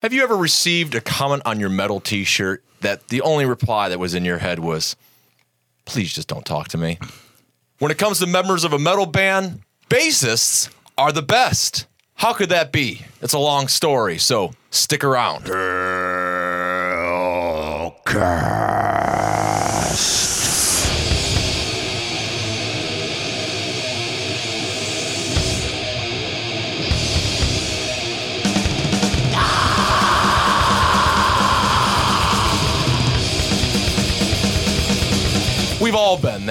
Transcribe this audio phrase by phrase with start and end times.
[0.00, 3.88] Have you ever received a comment on your metal t shirt that the only reply
[3.88, 4.94] that was in your head was,
[5.86, 7.00] please just don't talk to me?
[7.80, 11.86] When it comes to members of a metal band, bassists are the best.
[12.14, 13.06] How could that be?
[13.20, 15.48] It's a long story, so stick around.
[15.48, 15.56] We've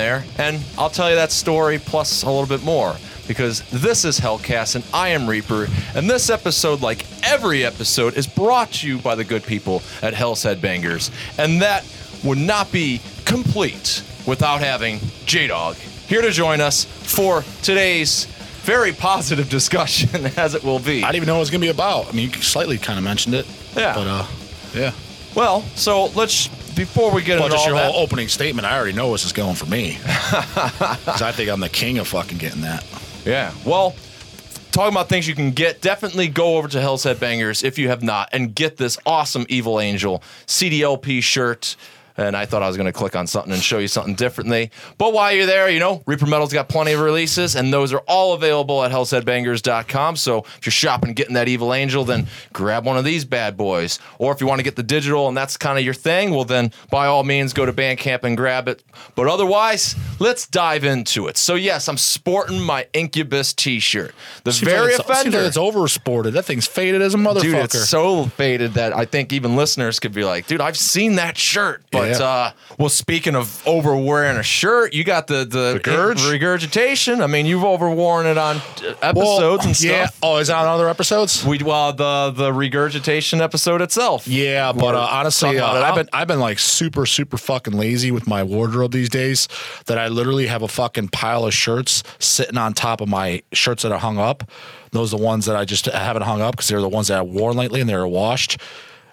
[0.08, 2.96] there, and I'll tell you that story plus a little bit more
[3.28, 8.26] because this is Hellcast and I am Reaper, and this episode, like every episode, is
[8.26, 11.84] brought to you by the good people at Hell's Headbangers, and that
[12.24, 18.26] would not be complete without having J Dog here to join us for today's
[18.64, 21.04] very positive discussion, as it will be.
[21.04, 22.08] I didn't even know what it was gonna be about.
[22.08, 23.46] I mean, you slightly kind of mentioned it.
[23.76, 23.94] Yeah.
[23.94, 24.26] But uh,
[24.74, 24.94] yeah.
[25.36, 28.66] Well, so let's before we get Well, into just all your that, whole opening statement,
[28.66, 29.98] I already know this is going for me.
[30.08, 32.86] Because I think I'm the king of fucking getting that.
[33.26, 33.52] Yeah.
[33.66, 33.96] Well,
[34.72, 38.04] talking about things you can get, definitely go over to Hell's Headbangers if you have
[38.04, 41.76] not and get this awesome Evil Angel CDLP shirt.
[42.18, 44.72] And I thought I was going to click on something and show you something differently.
[44.98, 48.00] But while you're there, you know, Reaper Metal's got plenty of releases, and those are
[48.08, 50.16] all available at hellsheadbangers.com.
[50.16, 54.00] So if you're shopping, getting that Evil Angel, then grab one of these bad boys.
[54.18, 56.46] Or if you want to get the digital and that's kind of your thing, well,
[56.46, 58.84] then by all means, go to Bandcamp and grab it.
[59.16, 61.38] But otherwise, let's dive into it.
[61.38, 64.16] So, yes, I'm sporting my Incubus t shirt.
[64.44, 65.38] The Seems very like seems offender.
[65.40, 66.34] like it's over sported.
[66.34, 67.42] That thing's faded as a motherfucker.
[67.42, 71.16] Dude, it's so faded that I think even listeners could be like, dude, I've seen
[71.16, 71.84] that shirt.
[71.92, 72.26] But Yeah.
[72.26, 76.24] uh well, speaking of over wearing a shirt, you got the the, The gurge?
[76.28, 77.22] regurgitation.
[77.22, 80.06] I mean, you've overworn it on uh, Well, episodes and yeah.
[80.08, 80.20] stuff.
[80.22, 81.44] Oh, is that on other episodes?
[81.46, 84.28] We well the the regurgitation episode itself.
[84.28, 88.28] Yeah, but uh, honestly, uh, I've been I've been like super super fucking lazy with
[88.28, 89.48] my wardrobe these days.
[89.88, 93.84] That I literally have a fucking pile of shirts sitting on top of my shirts
[93.84, 94.50] that are hung up.
[94.92, 97.20] Those are the ones that I just haven't hung up because they're the ones that
[97.20, 98.60] I've worn lately and they're washed.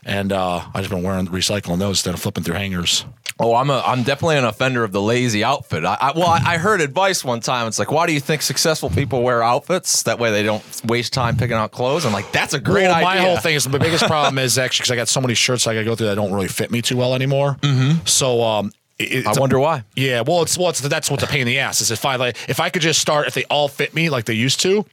[0.06, 3.06] And uh, I just been wearing recycling those instead of flipping through hangers.
[3.40, 5.84] Oh, I'm a I'm definitely an offender of the lazy outfit.
[5.84, 7.66] I, I well, I, I heard advice one time.
[7.66, 10.04] It's like, why do you think successful people wear outfits?
[10.04, 12.06] That way they don't waste time picking out clothes.
[12.06, 13.04] I'm like, that's a great well, idea.
[13.04, 15.66] my whole thing is the biggest problem is actually because I got so many shirts
[15.66, 17.56] I got to go through that don't really fit me too well anymore.
[17.62, 18.06] Mm-hmm.
[18.06, 19.82] So um, it, I it's a- wonder why.
[19.96, 21.80] Yeah, well, it's well, it's, that's what's a pain in the ass.
[21.80, 24.26] Is if I like if I could just start if they all fit me like
[24.26, 24.86] they used to,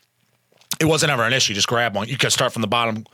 [0.80, 1.54] it wasn't ever an issue.
[1.54, 2.08] Just grab one.
[2.08, 3.06] You could start from the bottom,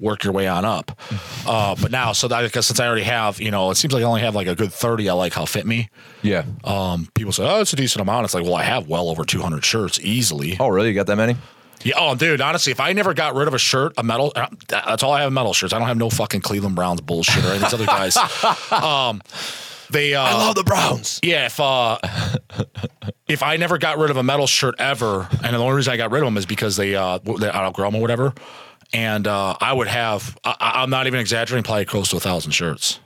[0.00, 0.98] work your way on up.
[1.46, 4.02] Uh, but now, so that because since I already have, you know, it seems like
[4.02, 5.08] I only have like a good thirty.
[5.08, 5.88] I like how fit me.
[6.22, 6.44] Yeah.
[6.64, 8.24] Um, people say, oh, it's a decent amount.
[8.24, 10.56] It's like, well, I have well over two hundred shirts easily.
[10.60, 10.88] Oh, really?
[10.88, 11.36] You got that many?
[11.82, 11.94] Yeah.
[11.98, 12.40] Oh, dude.
[12.40, 15.20] Honestly, if I never got rid of a shirt, a metal, uh, that's all I
[15.22, 15.32] have.
[15.32, 15.72] Metal shirts.
[15.74, 18.16] I don't have no fucking Cleveland Browns bullshit or any of these other guys.
[18.72, 19.20] Um,
[19.90, 20.14] they.
[20.14, 21.20] Uh, I love the Browns.
[21.22, 21.98] yeah, if uh,
[23.28, 25.96] if I never got rid of a metal shirt ever, and the only reason I
[25.98, 28.32] got rid of them is because they uh they outgrow them or whatever,
[28.94, 32.52] and uh, I would have I, I'm not even exaggerating, probably close to a thousand
[32.52, 33.00] shirts.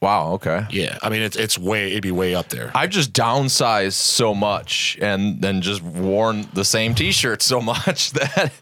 [0.00, 0.34] Wow.
[0.34, 0.66] Okay.
[0.70, 2.70] Yeah, I mean it's it's way it'd be way up there.
[2.74, 8.52] I've just downsized so much and then just worn the same t-shirt so much that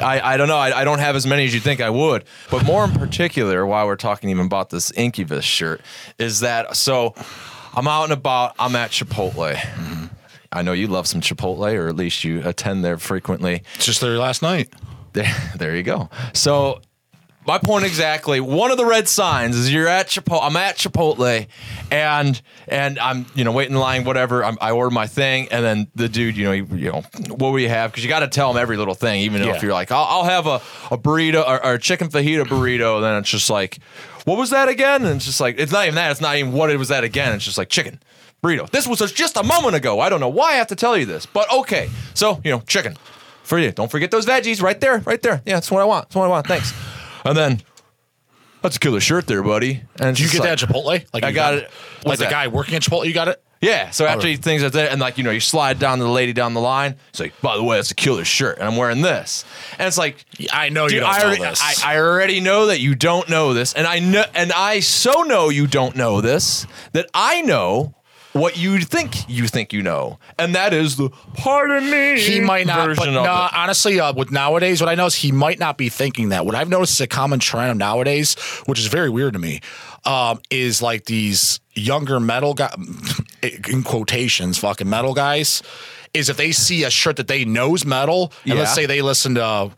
[0.00, 0.56] I, I don't know.
[0.56, 2.24] I, I don't have as many as you think I would.
[2.50, 5.80] But more in particular, while we're talking even about this Incubus shirt,
[6.18, 7.14] is that so
[7.74, 9.60] I'm out and about, I'm at Chipotle.
[10.52, 13.62] I know you love some Chipotle, or at least you attend there frequently.
[13.74, 14.72] It's just there last night.
[15.16, 16.10] There, there you go.
[16.34, 16.80] So
[17.46, 18.40] my point exactly.
[18.40, 20.40] One of the red signs is you're at Chipotle.
[20.42, 21.46] I'm at Chipotle,
[21.90, 24.44] and and I'm you know waiting in line, whatever.
[24.44, 27.52] I'm, I order my thing, and then the dude, you know, you, you know, what
[27.52, 27.92] will you have?
[27.92, 29.54] Because you got to tell him every little thing, even Yeah.
[29.54, 30.56] if you're like, I'll, I'll have a,
[30.94, 33.00] a burrito or, or a chicken fajita burrito.
[33.00, 33.78] Then it's just like,
[34.24, 35.04] what was that again?
[35.06, 36.10] And it's just like, it's not even that.
[36.10, 37.32] It's not even what it was that again.
[37.34, 38.00] It's just like chicken
[38.42, 38.68] burrito.
[38.70, 40.00] This was just a moment ago.
[40.00, 41.88] I don't know why I have to tell you this, but okay.
[42.14, 42.96] So you know, chicken
[43.46, 43.70] for you.
[43.72, 45.42] Don't forget those veggies right there, right there.
[45.46, 46.08] Yeah, that's what I want.
[46.08, 46.46] That's what I want.
[46.46, 46.72] Thanks.
[47.24, 47.62] And then
[48.62, 49.82] that's a killer shirt there, buddy.
[50.00, 51.06] And Did you get like- that at Chipotle?
[51.14, 51.70] Like I got got it.
[52.04, 52.30] Like the that?
[52.30, 53.42] guy working at Chipotle, you got it.
[53.62, 53.90] Yeah.
[53.90, 56.10] So after he things like that, and like you know, you slide down to the
[56.10, 56.96] lady down the line.
[57.08, 59.44] It's like, by the way, that's a killer shirt, and I'm wearing this.
[59.78, 61.60] And it's like, I know you don't I know this.
[61.62, 65.22] I, I already know that you don't know this, and I know, and I so
[65.22, 67.94] know you don't know this that I know
[68.36, 72.20] what you think you think you know, and that is the pardon me.
[72.20, 75.58] he might not, but no, honestly, uh, with nowadays, what I know is he might
[75.58, 76.46] not be thinking that.
[76.46, 78.34] What I've noticed is a common trend nowadays,
[78.66, 79.60] which is very weird to me,
[80.04, 82.74] um, is like these younger metal guy,
[83.42, 85.62] in quotations, fucking metal guys,
[86.14, 89.34] is if they see a shirt that they know's metal, and let's say they listen
[89.34, 89.70] to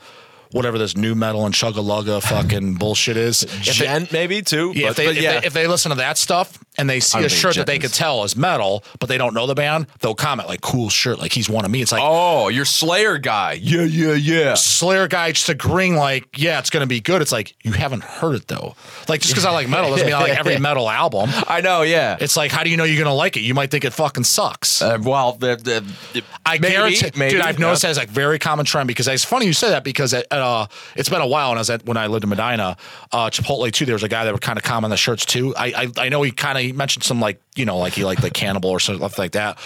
[0.52, 3.42] whatever this new metal and chugga fucking bullshit is.
[3.42, 4.72] If they- maybe too.
[4.74, 5.40] yeah, but, if, they, if, yeah.
[5.40, 7.78] they, if they listen to that stuff and they see I a shirt that they
[7.78, 11.18] could tell is metal, but they don't know the band, they'll comment like "cool shirt,"
[11.18, 11.82] like he's one of me.
[11.82, 13.54] It's like oh, you're Slayer guy.
[13.54, 14.54] Yeah, yeah, yeah.
[14.54, 17.22] Slayer guy just agreeing like, yeah, it's gonna be good.
[17.22, 18.74] It's like you haven't heard it though.
[19.08, 21.30] Like just because I like metal doesn't mean I like every metal album.
[21.46, 21.82] I know.
[21.82, 22.16] Yeah.
[22.20, 23.40] It's like, how do you know you're gonna like it?
[23.40, 24.80] You might think it fucking sucks.
[24.82, 27.42] Uh, well, the, the, the- I maybe, guarantee, maybe, dude.
[27.42, 27.88] I've noticed yeah.
[27.88, 30.66] that as like very common trend because it's funny you say that because at, uh,
[30.96, 31.50] it's been a while.
[31.50, 32.76] And I was at when I lived in Medina,
[33.12, 33.84] uh, Chipotle too.
[33.84, 35.54] There was a guy that would kind of comment on the shirts too.
[35.56, 38.22] I I, I know he kind of mentioned some like you know like he liked
[38.22, 39.58] the cannibal or something like that.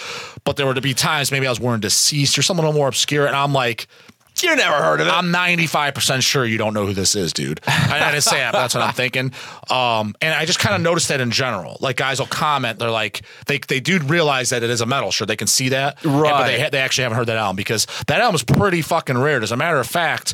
[0.43, 2.79] But there were to be times maybe I was wearing deceased or something a little
[2.79, 3.87] more obscure, and I'm like.
[4.43, 5.09] You never heard of it.
[5.11, 7.61] I'm 95% sure you don't know who this is, dude.
[7.67, 9.31] I, I didn't say that, that's what I'm thinking.
[9.69, 11.77] Um, and I just kind of noticed that in general.
[11.79, 15.11] Like guys will comment, they're like, they, they do realize that it is a metal
[15.11, 15.27] shirt.
[15.27, 16.03] They can see that.
[16.03, 18.81] And- But they, ha- they actually haven't heard that album because that album is pretty
[18.81, 19.41] fucking rare.
[19.41, 20.33] As a matter of fact,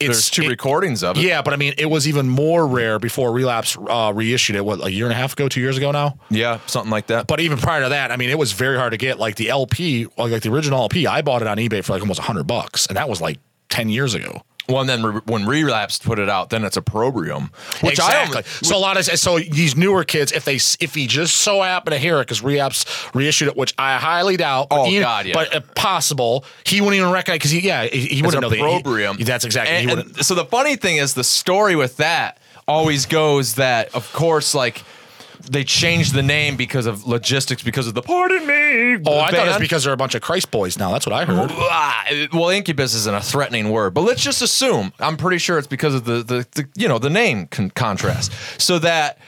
[0.00, 1.22] There's two it- recordings of it.
[1.22, 4.64] Yeah, but I mean, it was even more rare before Relapse uh, reissued it.
[4.64, 6.18] What a year and a half ago, two years ago now.
[6.30, 7.26] Yeah, something like that.
[7.26, 9.18] But even prior to that, I mean, it was very hard to get.
[9.18, 12.20] Like the LP, like, the original LP, I bought it on eBay for like almost
[12.20, 13.38] hundred bucks, and that was like
[13.68, 14.42] ten years ago.
[14.70, 17.50] Well, and then re- when Relapse put it out, then it's Opprobrium,
[17.82, 18.38] which exactly.
[18.38, 21.62] I so a lot of so these newer kids, if they if he just so
[21.62, 22.84] happened to hear it because Relapse
[23.14, 24.68] reissued it, which I highly doubt.
[24.70, 25.34] but Oh, even- God, yeah.
[25.34, 28.56] But uh, possible, he wouldn't even recognize because he yeah he, he wouldn't know the
[29.16, 29.76] he- that's exactly.
[29.76, 34.12] And, and so the funny thing is, the story with that always goes that, of
[34.12, 34.82] course, like
[35.42, 39.02] they changed the name because of logistics, because of the pardon me.
[39.06, 40.92] Oh, I thought it was because they're a bunch of Christ boys now.
[40.92, 41.50] That's what I heard.
[41.52, 44.92] Ah, well, incubus isn't a threatening word, but let's just assume.
[45.00, 48.32] I'm pretty sure it's because of the the, the you know the name con- contrast,
[48.60, 49.18] so that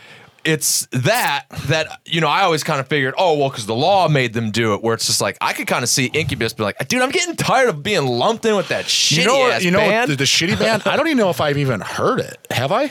[0.44, 4.08] it's that that you know I always kind of figured, oh well, because the law
[4.08, 4.82] made them do it.
[4.82, 7.37] Where it's just like I could kind of see incubus be like, dude, I'm getting
[7.37, 10.11] tired of being lumped in with that shitty You know, ass you know band.
[10.11, 10.82] the, the shitty band.
[10.87, 12.38] I don't even know if I've even heard it.
[12.50, 12.91] Have I?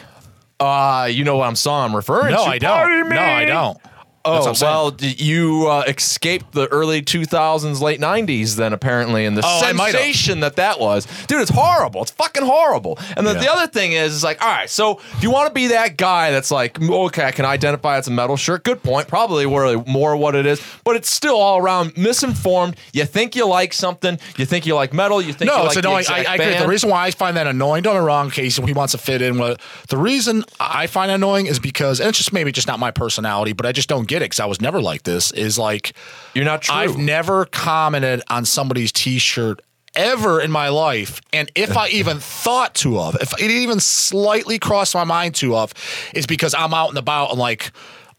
[0.62, 2.50] Uh, you know what I'm song I'm referring to No, to?
[2.50, 3.10] I don't.
[3.10, 3.78] No, I don't.
[4.26, 4.72] Oh what I'm saying.
[4.72, 8.56] well, you uh, escaped the early 2000s, late 90s.
[8.56, 10.02] Then apparently, and the Oh, I might have.
[10.02, 12.02] sensation that that was, dude, it's horrible.
[12.04, 13.00] It's fucking horrible.
[13.18, 13.42] And then Yeah.
[13.44, 15.98] the other thing is, is like, all right, so if you want to be that
[15.98, 18.64] guy that's like, okay, I can identify it's a metal shirt.
[18.64, 19.08] Good point.
[19.08, 22.76] Probably really more what it is, but it's still all around misinformed.
[22.94, 25.76] You think you like something, you think you like metal, you think No, you it's
[25.76, 26.06] like annoying.
[26.10, 26.58] I, I agree.
[26.60, 28.98] The reason why I find that annoying, don't get me wrong, Casey, he wants to
[28.98, 29.60] fit in with
[29.90, 32.92] the reason I find it annoying is because, and it's just maybe just not my
[32.92, 35.32] personality, but I just don't get it because I was never like this.
[35.32, 35.94] Is like,
[36.34, 36.76] You're not true.
[36.76, 39.62] I've never commented on somebody's t shirt
[39.96, 41.22] ever in my life.
[41.34, 45.56] And if I even thought to of, if it even slightly crossed my mind to
[45.56, 45.74] of,
[46.14, 47.72] is because I'm out and about and like,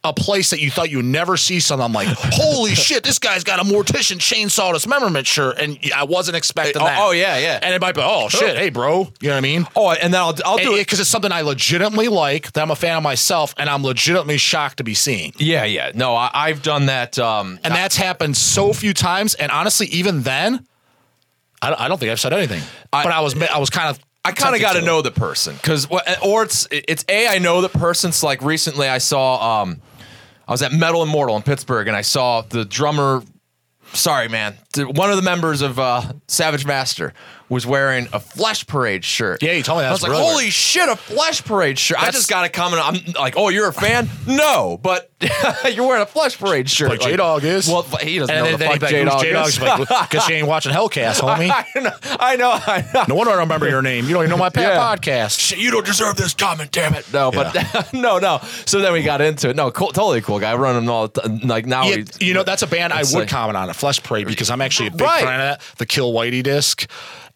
[0.05, 1.85] a place that you thought you would never see something.
[1.85, 6.37] I'm like, holy shit, this guy's got a mortician chainsaw dismemberment shirt, and I wasn't
[6.37, 6.99] expecting Oh, that.
[7.01, 7.61] oh, yeah, yeah.
[7.63, 9.67] And it might be, oh shit, hey bro, you know what I mean?
[9.77, 10.79] oh, and then I'll, I'll do it.
[10.81, 14.39] Because it's something I legitimately like, that I'm a fan of myself, and I'm legitimately
[14.39, 15.33] shocked to be seeing.
[15.39, 15.93] Yeah, yeah.
[15.95, 17.17] No, I, I've done that.
[17.21, 19.35] Um, And that's happened so few times.
[19.35, 20.67] And honestly, even then,
[21.61, 22.63] I don't, I don't think I've said anything.
[22.93, 25.11] I- but I was I was kind of I kind of got to know the
[25.11, 25.89] person because,
[26.25, 29.81] or it's it's a I know the person's like recently I saw um
[30.47, 33.23] I was at Metal Immortal in Pittsburgh and I saw the drummer.
[33.93, 34.57] Sorry, man.
[34.77, 37.13] One of the members of uh, Savage Master
[37.53, 39.43] was wearing a Flesh Parade shirt.
[39.43, 39.89] Yeah, you told me that.
[39.89, 42.83] I was That's like, "Holy shit, a Flesh Parade shirt!" I just got to comment.
[42.85, 45.11] I'm like, "Oh, you're a fan?" no, but
[45.73, 46.89] you're wearing a Flesh Parade shirt.
[46.91, 47.69] Like J Dog is.
[47.69, 49.79] Well, he doesn't And know then, the then fuck he'd be like, J "Who's Dog
[49.79, 50.09] J-Dog?" is.
[50.13, 51.51] Because she ain't watching Hellcast, homie.
[51.51, 53.05] I know, I know, I know.
[53.09, 54.07] No wonder I don't remember your name.
[54.07, 54.77] You don't even know my Yeah.
[54.79, 55.39] podcast.
[55.39, 57.11] Shit, you don't deserve this comment, damn it.
[57.13, 57.55] No, but
[57.93, 58.41] no, no.
[58.67, 59.57] So then we got into it.
[59.57, 60.55] No, cool, totally cool guy.
[60.55, 61.85] Running all the t- like now.
[61.85, 64.27] Yeah, we, you know, that's a band I would like- comment on, a Flesh Parade,
[64.27, 65.23] because I'm actually a big Right.
[65.25, 65.77] fan of that.
[65.79, 66.89] The Kill Whitey disc.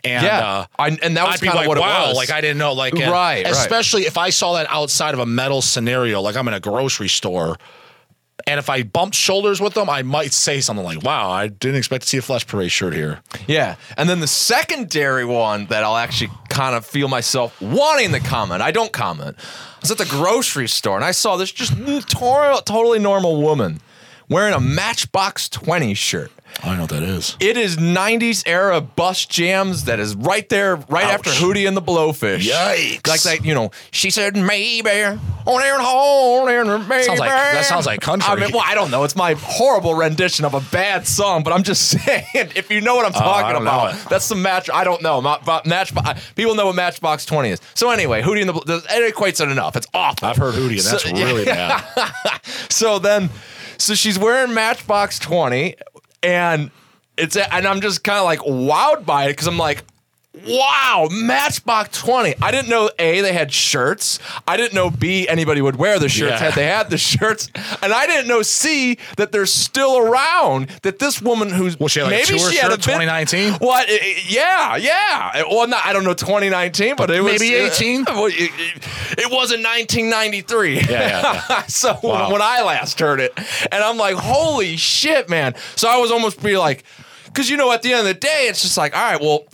[0.07, 0.39] And Yeah.
[0.47, 2.17] uh, I- and that was be kinda like, what it wow, was.
[2.17, 3.47] like I didn't know, like, and Right, right.
[3.47, 7.09] Especially if I saw that outside of a metal scenario, like I'm in a grocery
[7.09, 7.57] store,
[8.47, 11.77] and if I bumped shoulders with them, I might say something like, "Wow, I didn't
[11.79, 13.75] expect to see a Flesh Parade shirt here." yeah.
[13.97, 18.63] And then the secondary one that I'll actually kind of feel myself wanting to comment.
[18.63, 19.37] I don't comment.
[19.39, 21.73] I was at the grocery store and I saw this just
[22.09, 23.81] totally normal woman
[24.29, 26.31] wearing a Matchbox 20 shirt.
[26.63, 27.37] I know what that is.
[27.39, 31.83] It is 90s era bus jams that is right there, right after Hootie and the
[31.83, 32.41] Blowfish.
[32.49, 33.07] Yikes.
[33.07, 35.19] Like that, you know, she said maybe on
[35.61, 36.47] there home
[36.89, 37.05] maybe.
[37.05, 38.29] Sounds like- that sounds like country.
[38.33, 39.05] I mean, well, I don't know.
[39.05, 42.97] It's my horrible rendition of a bad song, but I'm just saying, if you know
[42.97, 44.69] what I'm Oh, talking don't about, that's some match.
[44.73, 45.21] I don't know.
[45.21, 46.21] Ma- ma- Matchbox.
[46.35, 47.61] People know what Matchbox 20 is.
[47.75, 49.77] So anyway, Hootie and the Bl- it equates it enough.
[49.77, 50.27] It's awful.
[50.27, 51.85] I've heard Hootie, and that's So- really bad.
[52.71, 53.31] So then,
[53.79, 55.75] so she's wearing Matchbox 20,
[56.26, 56.71] and
[57.16, 59.85] it's and I'm just kind of like wowed by it because I'm like,
[60.47, 62.35] wow, Matchbox 20.
[62.43, 64.19] I didn't know A, they had shirts.
[64.47, 66.38] I didn't know B, anybody would wear the shirts Yeah.
[66.38, 67.50] had they had the shirts.
[67.83, 70.69] And I didn't know C, that they're still around.
[70.83, 72.83] That this woman who's Well, she had, like, a maybe she had a shirt, bit-
[72.85, 73.52] 2019?
[73.55, 73.88] What?
[74.28, 75.43] yeah, yeah.
[75.50, 78.05] Well, not, I don't know 2019, but it was Maybe uh, 18?
[78.09, 78.50] well, it,
[79.19, 80.75] it, wasn't 1993.
[80.75, 80.83] Yeah,
[81.49, 82.31] yeah, so Wow.
[82.33, 83.33] when I last heard it,
[83.73, 85.55] and I'm like, holy shit, man.
[85.76, 86.85] So I was almost be like,
[87.26, 89.45] because you know, at the end of the day, it's just like, all right, well,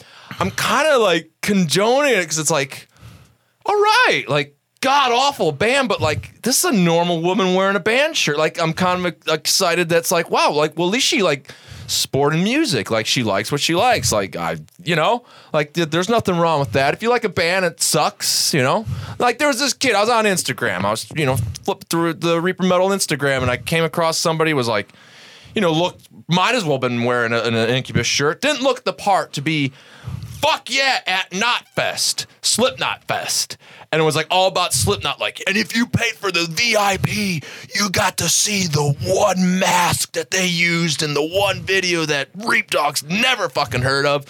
[0.42, 2.88] I'm kind of like condoning it because it's like,
[3.64, 7.80] all right, like god awful band, but like this is a normal woman wearing a
[7.80, 8.36] band shirt.
[8.36, 9.88] Like I'm kind of excited.
[9.88, 11.52] That's like wow, like well at least she like
[11.86, 12.90] sport and music.
[12.90, 14.10] Like she likes what she likes.
[14.10, 16.92] Like I, you know, like th- there's nothing wrong with that.
[16.92, 18.52] If you like a band, it sucks.
[18.52, 18.84] You know,
[19.20, 19.94] like there was this kid.
[19.94, 20.84] I was on Instagram.
[20.84, 24.54] I was you know flipping through the Reaper Metal Instagram, and I came across somebody
[24.54, 24.92] was like.
[25.54, 28.40] You know, look, might as well been wearing a, an Incubus shirt.
[28.40, 29.70] Didn't look the part to be
[30.42, 33.56] fuck yeah at Knot Fest, Slipknot Fest.
[33.90, 35.20] And it was like all about Slipknot.
[35.20, 37.44] Like, and if you paid for the VIP,
[37.74, 42.28] you got to see the one mask that they used in the one video that
[42.34, 44.26] Reap Dogs never fucking heard of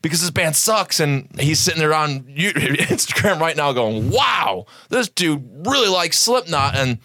[0.00, 1.00] because this band sucks.
[1.00, 6.76] And he's sitting there on Instagram right now going, wow, this dude really likes Slipknot.
[6.76, 6.98] And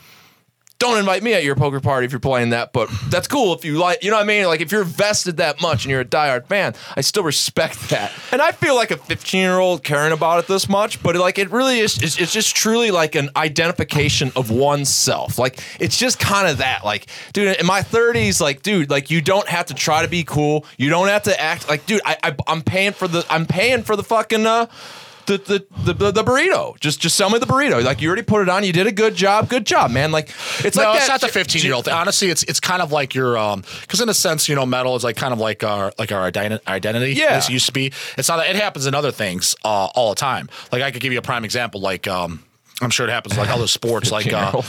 [0.78, 3.64] don't invite me at your poker party if you're playing that, but that's cool if
[3.64, 4.46] you like, you know what I mean?
[4.46, 8.12] Like if you're vested that much and you're a diehard fan, I still respect that.
[8.32, 11.40] And I feel like a 15 year old caring about it this much, but like
[11.40, 15.40] it really is, it's, it's just truly like an identification of oneself.
[15.40, 16.84] Like it's just kind of that.
[16.84, 20.24] Like, dude, in my 30s, like, dude, like you don't have to try to be
[20.24, 20.66] cool.
[20.78, 23.84] You don't have to act like, dude, I, I I'm paying for the, I'm paying
[23.84, 24.68] for the fucking, uh,
[25.26, 26.80] the, the the the burrito.
[26.80, 27.84] Just just sell me the burrito.
[27.84, 28.64] Like you already put it on.
[28.64, 29.50] You did a good job.
[29.50, 30.12] Good job, man.
[30.12, 30.30] Like
[30.64, 31.88] it's no, like it's that- not the 15 year old.
[31.88, 34.96] Honestly, it's it's kind of like your um because in a sense, you know, metal
[34.96, 37.14] is like kind of like our like our identity.
[37.14, 37.38] Yeah.
[37.38, 37.92] it used to be.
[38.18, 38.38] It's not.
[38.38, 40.50] That it happens in other things uh, all the time.
[40.72, 41.82] Like I could give you a prime example.
[41.82, 42.44] Like um,
[42.82, 44.12] I'm sure it happens like other sports.
[44.12, 44.66] like uh, 15-year-old.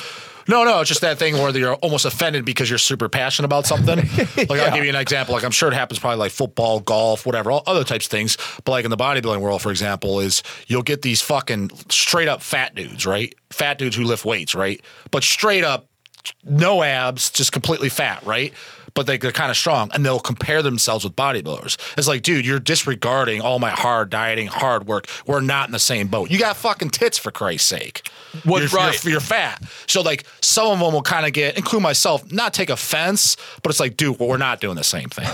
[0.49, 3.67] No, no, it's just that thing where you're almost offended because you're super passionate about
[3.67, 3.99] something.
[4.37, 5.35] Like I'll give you an example.
[5.35, 8.37] Like I'm sure it happens probably like football, golf, whatever, all other types of things.
[8.65, 12.43] But like in the bodybuilding world, for example, is you'll get these fucking straight up
[12.43, 13.35] fat dudes, right?
[13.51, 14.81] Fat dudes who lift weights, right?
[15.11, 15.89] But straight up
[16.45, 18.53] no abs, just completely fat, right?
[18.97, 21.77] But they, they're kind of strong, and they'll compare themselves with bodybuilders.
[21.97, 25.07] It's like, dude, you're disregarding all my hard dieting, hard work.
[25.27, 26.31] We're not in the same boat.
[26.31, 28.09] You got fucking tits for Christ's sake.
[28.45, 29.05] What- you're, right.
[29.05, 29.63] you're, you're fat.
[29.87, 33.71] So like, some of them will kind of get, include myself, not take offense, but
[33.71, 35.29] it's like, dude, well, we're not doing the same thing.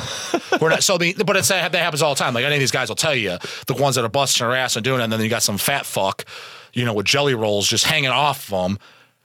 [0.61, 0.83] we're not.
[0.83, 2.35] So the, but it's that happens all the time.
[2.35, 3.39] Like any of these guys will tell you,
[3.69, 5.57] the ones that are busting their ass and doing it, and then you got some
[5.57, 6.25] fat fuck,
[6.73, 8.79] you know, with jelly rolls just hanging off of them.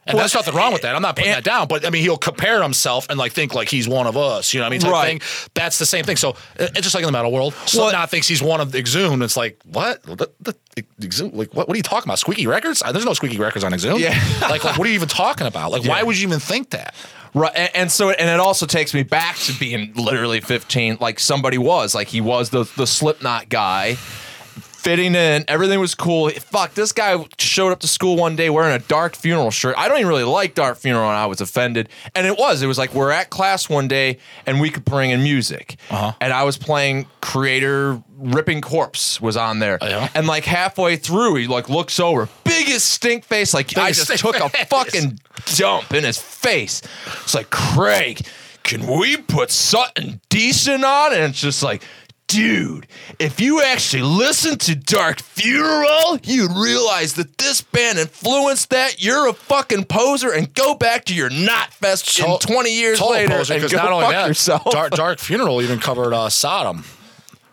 [0.07, 0.95] And Well, there's nothing wrong with that.
[0.95, 3.53] I'm not putting and- that down, but I mean, he'll compare himself and like think
[3.53, 4.53] like he's one of us.
[4.53, 4.79] You know what I mean?
[4.79, 5.21] Type Right.
[5.21, 5.49] Thing.
[5.53, 6.15] That's the same thing.
[6.15, 7.53] So it's just like in the metal world.
[7.65, 9.21] Slipknot thinks he's one of the Exhumed.
[9.21, 10.01] It's like what?
[10.03, 10.55] The, the,
[11.03, 11.33] Exhumed?
[11.33, 11.67] Like what?
[11.67, 12.19] What are you talking about?
[12.19, 12.81] Squeaky records?
[12.81, 13.99] Uh, There's no squeaky records on Exhumed.
[13.99, 14.17] Yeah.
[14.41, 15.71] like, like what are you even talking about?
[15.71, 16.95] Like why would you even think that?
[17.33, 21.19] Right, and, and so and it also takes me back to being literally 15, like
[21.19, 23.97] somebody was, like he was the the Slipknot guy,
[24.87, 25.43] fitting in.
[25.49, 26.29] Everything was cool.
[26.29, 29.75] Fuck, this guy showed up to school one day wearing a Dark Funeral shirt.
[29.77, 31.89] I don't even really like Dark Funeral, and I was offended.
[32.15, 35.11] And it was, it was like we're at class one day, and we could bring
[35.11, 36.13] in music, Uh-huh.
[36.21, 38.01] and I was playing Kreator.
[38.19, 40.09] Ripping Corpse was on there, yeah?
[40.15, 44.37] and like halfway through, he like looks over, biggest stink face, like I just took
[44.37, 45.19] a fucking
[45.55, 46.81] dump in his face.
[47.23, 48.25] It's like, Craig,
[48.63, 51.13] can we put something decent on?
[51.13, 51.83] And it's just like,
[52.27, 52.87] dude,
[53.19, 59.01] if you actually listen to Dark Funeral, you'd realize that this band influenced that.
[59.03, 63.29] You're a fucking poser and go back to your Knot Fest in 20 years later
[63.29, 64.65] poser, and go not only fuck that, yourself.
[64.71, 66.83] Dark, Dark Funeral even covered uh, Sodom.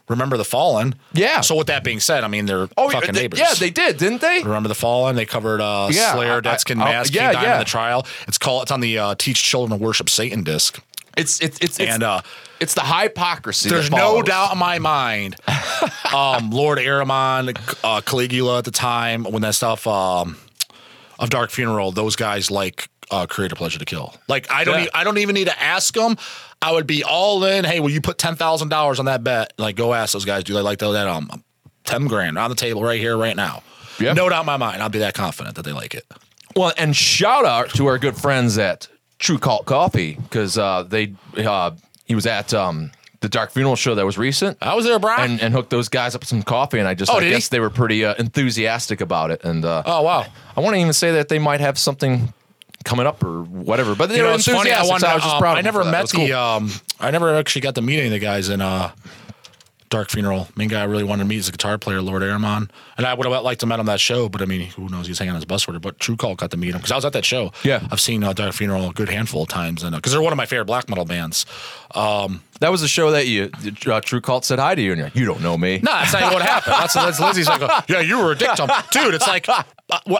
[0.09, 0.97] Remember the Fallen?
[1.15, 1.41] Yeah.
[1.41, 3.39] So with that being said, I mean they're oh, fucking they- neighbors.
[3.41, 4.43] yeah, they did, didn't they?
[4.43, 5.17] Remember the Fallen?
[5.17, 7.59] They covered uh, Yeah, Slayer, I- Dead Skin I- Mask, yeah, King Diamond, yeah.
[7.59, 8.07] the Trial.
[8.29, 8.65] It's called.
[8.65, 10.79] It's on the uh, Teach Children to Worship Satan disc.
[11.17, 12.21] It's it's it's, it's And uh,
[12.65, 13.69] it's the hypocrisy.
[13.69, 15.37] there's no doubt in my mind.
[16.13, 20.37] um, Lord Ahriman, uh, Caligula at the time when that stuff um,
[21.19, 24.15] of Dark Funeral, those guys like uh, a Pleasure to Kill.
[24.29, 24.85] Like I don't, Yeah.
[24.87, 26.17] e- I don't even need to ask them.
[26.63, 27.65] I would be all in.
[27.65, 29.53] Hey, will you put ten thousand dollars on that bet?
[29.59, 30.45] Like, go ask those guys.
[30.45, 30.91] Do they like that?
[30.93, 31.45] that um,
[31.85, 33.63] ten grand on the table right here, right now.
[34.01, 34.15] Yeah.
[34.15, 34.83] No doubt in my mind.
[34.83, 36.05] I'll be that confident that they like it.
[36.57, 41.15] Well, and shout out to our good friends at True Cult Coffee because uh, they
[41.37, 41.73] uh,
[42.05, 44.59] he was at um, the Dark Funeral show that was recent.
[44.61, 45.33] I was there, Brian.
[45.33, 47.27] and, and hooked those guys up with some coffee, and I just Oh, I did
[47.29, 47.33] he?
[47.35, 49.45] guess they were pretty uh, enthusiastic about it.
[49.45, 50.27] And uh, oh wow.
[50.57, 52.33] I want to even say that they might have something
[52.85, 53.95] coming up or whatever.
[53.95, 54.71] But they You were know, it's funny.
[54.71, 54.91] I, enthusiastic.
[54.91, 55.57] wanted, so I was just um, proud.
[55.59, 55.89] I never for that.
[55.91, 56.17] It met the.
[56.29, 56.33] cool.
[56.37, 56.71] Um,
[57.01, 58.91] I never actually got to meet any of the guys in uh,
[59.95, 60.49] Dark Funeral.
[60.57, 62.69] Main guy I really wanted to meet is a guitar player, Lord Ahriman.
[62.97, 65.07] And I would have liked to met him that show, but I mean, who knows?
[65.07, 65.79] He's hanging on his bus order.
[65.79, 67.53] But True Cult got to meet him because I was at that show.
[67.63, 67.87] Yeah.
[67.93, 70.37] I've seen uh, Dark Funeral a good handful of times, and because they're one of
[70.37, 71.47] my favorite black metal bands.
[71.95, 73.51] Um, That was the show that you
[73.87, 75.79] uh, True Cult said hi to you, and you're like, you don't know me.
[75.83, 76.75] no, that's not even what happened.
[76.75, 78.71] That's, that's Lindsay's like, yeah, you were a dick to him.
[78.91, 79.63] Dude, it's like, uh,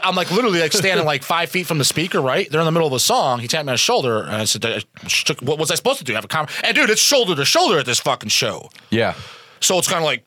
[0.03, 2.49] I'm like literally like standing like five feet from the speaker, right?
[2.49, 3.39] They're in the middle of a song.
[3.39, 5.99] He tapped me on the shoulder, and I said, I shook- what was I supposed
[5.99, 6.13] to do?
[6.13, 6.51] Have a comment?
[6.63, 8.69] And dude, it's shoulder to shoulder at this fucking show.
[8.89, 9.15] Yeah.
[9.59, 10.21] So it's kind of like,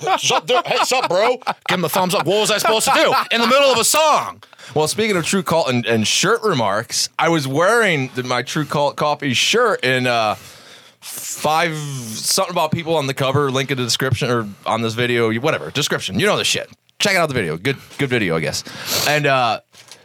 [0.00, 0.66] what's up, dude?
[0.66, 1.36] Hey, what's up, bro?
[1.68, 2.26] Give him a thumbs up.
[2.26, 4.42] What was I supposed to do in the middle of a song?
[4.74, 8.96] Well, speaking of True Cult and, and shirt remarks, I was wearing my True Cult
[8.96, 10.36] coffee shirt in uh,
[11.00, 13.50] five something about people on the cover.
[13.50, 16.18] Link in the description or on this video, whatever description.
[16.18, 16.70] You know the shit.
[17.00, 17.56] Check out the video.
[17.56, 19.08] Good, good video, I guess.
[19.08, 19.60] And uh,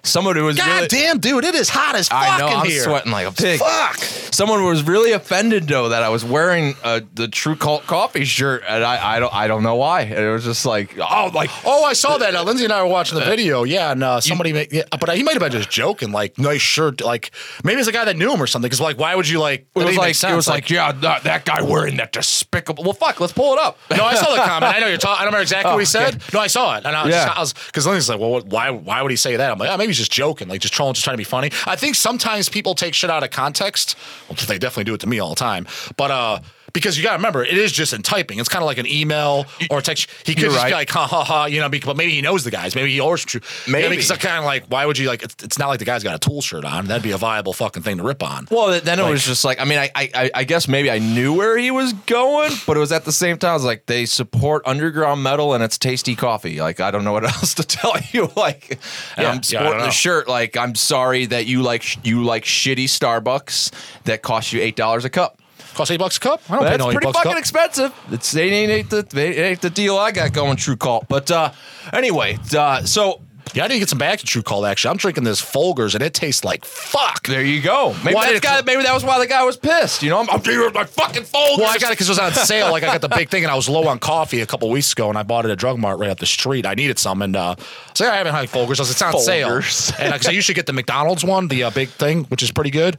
[0.06, 2.54] someone who was God really, damn, dude, it is hot as fuck I know in
[2.54, 2.84] I'm here.
[2.84, 3.60] sweating like a pig.
[3.60, 3.98] Fuck.
[3.98, 8.64] Someone was really offended though that I was wearing uh, the True Cult coffee shirt,
[8.68, 10.02] and I, I don't I don't know why.
[10.02, 12.36] And it was just like oh like Oh, I saw that.
[12.36, 13.64] Uh, Lindsay and I were watching the video.
[13.64, 16.12] Yeah, and uh, somebody, made, yeah, but he might have been just joking.
[16.12, 17.02] Like, nice shirt.
[17.02, 17.32] Like,
[17.64, 18.68] maybe it's a guy that knew him or something.
[18.68, 19.68] Because, like, why would you like?
[19.76, 22.84] it was like it was like, yeah that, that guy wearing that despicable.
[22.84, 23.78] Well, fuck, let's pull it up.
[23.90, 24.76] no, I saw the comment.
[24.76, 25.16] I know you're talking.
[25.22, 26.16] I don't remember exactly Oh, what he said.
[26.16, 26.24] okay.
[26.34, 27.44] No, I saw it, and I was, Yeah.
[27.68, 29.52] because Lindsay's like, well, what, why, why would he say that?
[29.52, 31.50] I'm like, oh, maybe he's just joking, like just trolling, just trying to be funny.
[31.66, 33.98] I think sometimes people take shit out of context.
[34.30, 35.68] Well, they definitely do it to me all the time.
[35.98, 36.40] But uh,
[36.76, 38.38] because you got to remember, it is just in typing.
[38.38, 40.08] It's kind of like an email or a text.
[40.26, 40.70] He could You're just right.
[40.70, 42.76] be like, ha ha ha, you know, but maybe he knows the guys.
[42.76, 43.42] Maybe he owes true.
[43.68, 43.90] Maybe.
[43.90, 43.98] Maybe.
[44.02, 45.24] It's kind of like, why would you like?
[45.24, 46.86] It's, it's not like the guy's got a tool shirt on.
[46.86, 48.48] That'd be a viable fucking thing to rip on.
[48.52, 51.34] Well, then it was just like I mean I, I I guess maybe I knew
[51.34, 54.06] where he was going, but it was at the same time I was like they
[54.06, 56.60] support underground metal and it's tasty coffee.
[56.62, 58.30] Like I don't know what else to tell you.
[58.36, 58.80] Like,
[59.18, 59.86] Yeah, yeah, I'm sporting know.
[59.86, 60.28] the shirt.
[60.28, 63.72] Like I'm sorry that you like you like shitty Starbucks
[64.04, 65.40] that cost you eight dollars a cup.
[65.76, 66.42] Cost eight bucks a cup.
[66.50, 67.40] I don't pay That's no eight pretty bucks a fucking cup.
[67.40, 67.94] expensive.
[68.12, 70.56] It's it ain't, ain't the it ain't the deal I got going.
[70.58, 71.52] True Cult, but uh,
[71.94, 73.22] anyway, uh, so
[73.54, 74.66] Yeah, I need to get some back to True Cult.
[74.66, 77.28] Actually, I'm drinking this Folgers, and it tastes like fuck.
[77.28, 77.94] there you go.
[78.04, 80.02] Maybe Why that's did- guy, maybe that was why the guy was pissed.
[80.02, 81.58] You know, I'm, I'm drinking my fucking Folgers.
[81.60, 82.72] Well, I got it because it was on sale.
[82.72, 84.92] Like I got the big thing, and I was low on coffee a couple weeks
[84.94, 86.66] ago, and I bought it at a Drug Mart right up the street.
[86.66, 87.56] I needed some, and uh,
[87.94, 88.80] so I haven't had Folgers.
[88.80, 89.72] I was, it's on Folgers.
[89.72, 92.52] sale, and because I usually get the McDonald's one, the uh, big thing, which is
[92.52, 92.98] pretty good.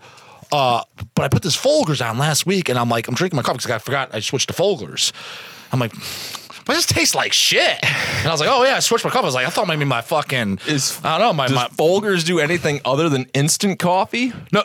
[0.52, 0.82] Uh,
[1.14, 3.58] but I put this Folgers on last week, and I'm like, I'm drinking my coffee
[3.58, 5.12] because I forgot I switched to Folgers.
[5.72, 5.92] I'm like.
[6.64, 7.78] But this tastes like shit.
[7.84, 9.22] And I was like, oh yeah, I switched my coffee.
[9.22, 11.68] I was like, I thought maybe my fucking Is- I don't know, my, Does my
[11.68, 14.32] Folgers do anything other than instant coffee?
[14.50, 14.64] no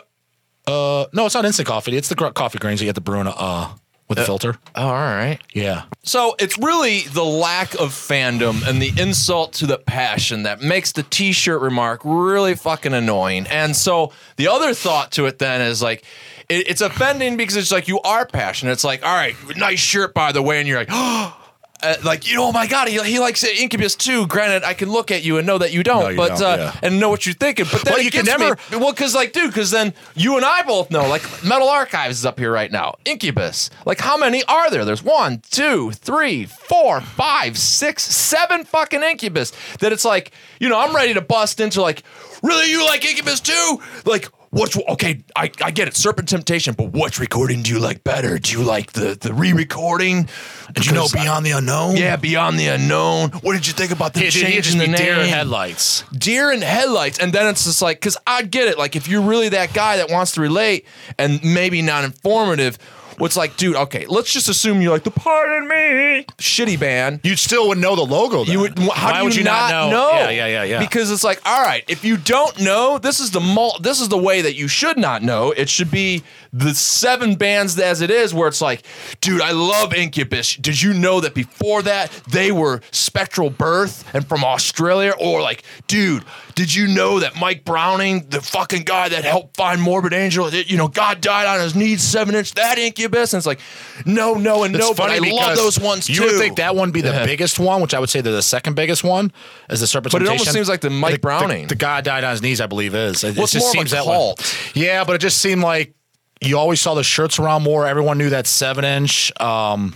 [0.66, 1.96] uh no, it's not instant coffee.
[1.96, 3.68] It's the gr- coffee grains that you have to brew in a, uh
[4.12, 4.58] with a uh, filter.
[4.74, 5.38] Oh, all right.
[5.54, 5.84] Yeah.
[6.02, 10.92] So it's really the lack of fandom and the insult to the passion that makes
[10.92, 13.46] the t-shirt remark really fucking annoying.
[13.46, 16.04] And so the other thought to it then is like
[16.48, 18.72] it, it's offending because it's like you are passionate.
[18.72, 21.38] It's like, all right, nice shirt by the way, and you're like, oh.
[21.82, 24.26] Uh, like you know, oh my god, he, he likes Incubus too.
[24.28, 26.42] Granted, I can look at you and know that you don't, No, you but don't,
[26.42, 26.78] uh, yeah.
[26.82, 27.66] and know what you're thinking.
[27.70, 29.92] But then Well, it you can gets never- me- well, because like, dude, because then
[30.14, 32.94] you and I both know, like, Metal Archives is up here right now.
[33.04, 33.68] Incubus.
[33.84, 34.84] Like, how many are there?
[34.84, 39.52] There's one, two, three, four, five, six, seven fucking Incubus.
[39.80, 42.02] That it's like, you know, I'm ready to bust into like,
[42.42, 43.80] really, you like Incubus too?
[44.04, 44.28] Like.
[44.54, 45.24] What's okay?
[45.34, 48.38] I, I get it, Serpent Temptation, but which recording do you like better?
[48.38, 50.28] Do you like the the re-recording?
[50.74, 51.96] Did you know Because I- Beyond the Unknown?
[51.96, 53.30] Yeah, Beyond the Unknown.
[53.40, 54.96] What did you think about the It, change it in the name?
[54.96, 56.04] deer in headlights.
[56.12, 59.22] deer in headlights and then it's just like because i get it like if you're
[59.22, 60.84] really that guy that wants to relate
[61.18, 62.78] and maybe not informative
[63.18, 67.36] what's like dude okay let's just assume you're like the pardon me shitty band You
[67.36, 68.44] still would know the logo.
[68.44, 68.52] Then.
[68.52, 70.10] you would how Why do would you not know?
[70.12, 70.78] Yeah, yeah, yeah, yeah.
[70.80, 74.08] because it's like all right if you don't know this is the mul- this is
[74.08, 76.22] the way that you should not know it should be
[76.52, 78.82] the seven bands as it is where it's like
[79.20, 84.26] dude i love incubus did you know that before that they were spectral birth and
[84.28, 89.24] from australia or like dude did you know that mike browning the fucking guy that
[89.24, 92.78] helped find morbid angel that, you know god died on his knees seven inch that
[92.78, 93.60] incubus and it's like
[94.06, 96.56] no no and It's no but i love because those ones You too would think
[96.56, 99.32] that one be the biggest one, which I would say they're the second biggest one,
[99.70, 100.40] is the Serpent But it Temptation.
[100.48, 101.66] almost seems like the Mike Browning.
[101.66, 103.22] The, guy died on his knees, I believe, is.
[103.24, 104.38] It, it's just more of a seems that cult.
[104.74, 104.82] way.
[104.82, 105.94] Yeah, but it just seemed like
[106.40, 107.86] you always saw the shirts around more.
[107.86, 109.32] Everyone knew that seven inch.
[109.40, 109.94] Um,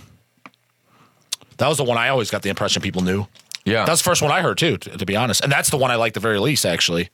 [1.57, 3.25] that was the one I always got the impression people knew.
[3.67, 5.77] Yeah That's the first one I heard too, to, to be honest, and that's the
[5.77, 7.09] one I like the very least, actually.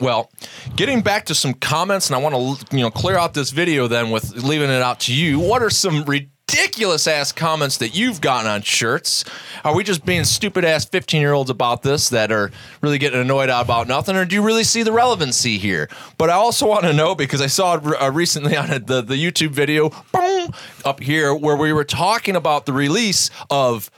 [0.00, 0.30] Well,
[0.74, 3.86] getting back to some comments, and I want to you know clear out this video
[3.86, 5.38] then with leaving it out to you.
[5.38, 6.04] What are some
[6.52, 9.24] ridiculous ass comments that you've gotten on shirts.
[9.64, 12.50] Are we just being stupid ass 15 year olds about this that are
[12.82, 15.88] really getting annoyed out about nothing, or do you really see the relevancy here?
[16.18, 19.14] But I also want to know because I saw it uh, recently on the, the
[19.14, 20.50] YouTube video boom,
[20.84, 23.90] up here where we were talking about the release of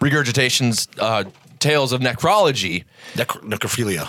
[0.00, 1.24] regurgitation's uh,
[1.58, 2.84] tales of necrology.
[3.14, 4.08] Necro- necrophilia.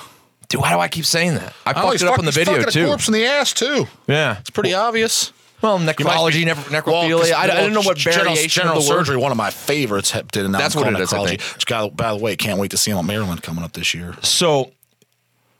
[0.49, 1.53] Dude, why do I keep saying that?
[1.65, 2.85] I Oh, fucked it up fuck- in the video fucking a too.
[2.87, 3.87] corpse in the ass too.
[4.07, 5.31] Yeah, It's pretty obvious.
[5.61, 8.89] well, necrology, be- ne- Well, I, I didn't know what general, variation general of the
[8.89, 8.97] word.
[9.05, 9.17] surgery.
[9.17, 11.27] One of my favorites did That's what it is, I necrology.
[11.39, 11.41] think.
[11.55, 13.93] Which, by, by the way, can't wait to see him at Maryland coming up this
[13.93, 14.15] year.
[14.23, 14.71] So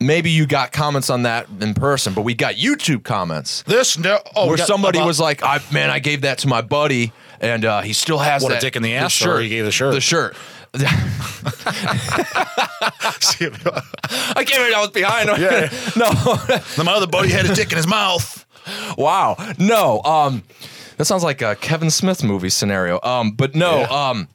[0.02, 4.20] maybe you got comments on that in person, but we got YouTube comments This no,
[4.36, 6.62] oh, we where got somebody about- was like, I, "Man, I gave that to my
[6.62, 9.44] buddy, and uh, he still has What, a that dick in the ass, or shirt.
[9.44, 9.94] he gave the shirt?
[9.94, 10.36] The shirt."
[13.14, 15.30] I can't believe I was behind.
[15.40, 15.70] Yeah.
[15.98, 18.46] no, my other buddy had a dick in his mouth.
[18.98, 20.02] wow, no.
[20.04, 20.44] Um,
[20.98, 23.00] that sounds like a Kevin Smith movie scenario.
[23.04, 23.86] Um, but no.
[23.86, 24.28] Um,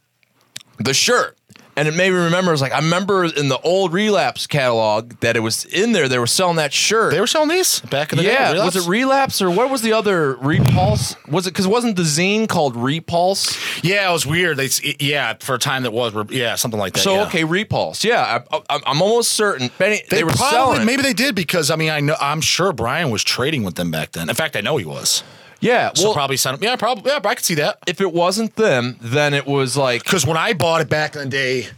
[0.78, 1.38] the shirt.
[1.78, 5.12] And it made me remember, it was like, I remember in the old Relapse catalog
[5.20, 7.12] that it was in there, they were selling that shirt.
[7.12, 8.64] They were selling these back in the yeah, day.
[8.64, 11.16] was it Relapse or what was the other Repulse?
[11.28, 13.58] Was it because wasn't the zine called Repulse?
[13.84, 14.56] yeah, it was weird.
[14.56, 17.00] They, yeah, for a time that was, yeah, something like that.
[17.00, 17.26] So yeah.
[17.26, 18.04] okay, Repulse.
[18.04, 19.70] Yeah, I, I'm almost certain.
[19.76, 20.80] Benny, they, They, were probably selling.
[20.82, 20.84] it.
[20.86, 23.90] maybe they did because I mean I know I'm sure Brian was trading with them
[23.90, 24.30] back then.
[24.30, 25.22] In fact, I know he was.
[25.60, 26.64] Yeah, So well, probably sent him.
[26.64, 27.10] Yeah, probably.
[27.10, 27.78] Yeah, I could see that.
[27.86, 31.22] if it wasn't them, then it was like Because when I bought it back in
[31.22, 31.68] the day,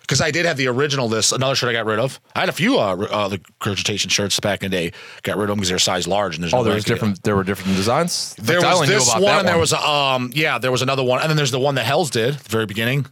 [0.00, 1.08] because I did have the original.
[1.08, 2.20] This another shirt I got rid of.
[2.34, 4.92] I had a few uh, uh the regurgitation shirts back in the day.
[5.22, 6.94] Got rid of them because they're size large and there's oh, no there was could-
[6.94, 7.22] different.
[7.24, 8.34] There were different designs.
[8.36, 10.58] There I was only knew this about one, that and there was a, um yeah
[10.58, 12.66] there was another one, and then there's the one that Hell's did at the very
[12.66, 13.06] beginning.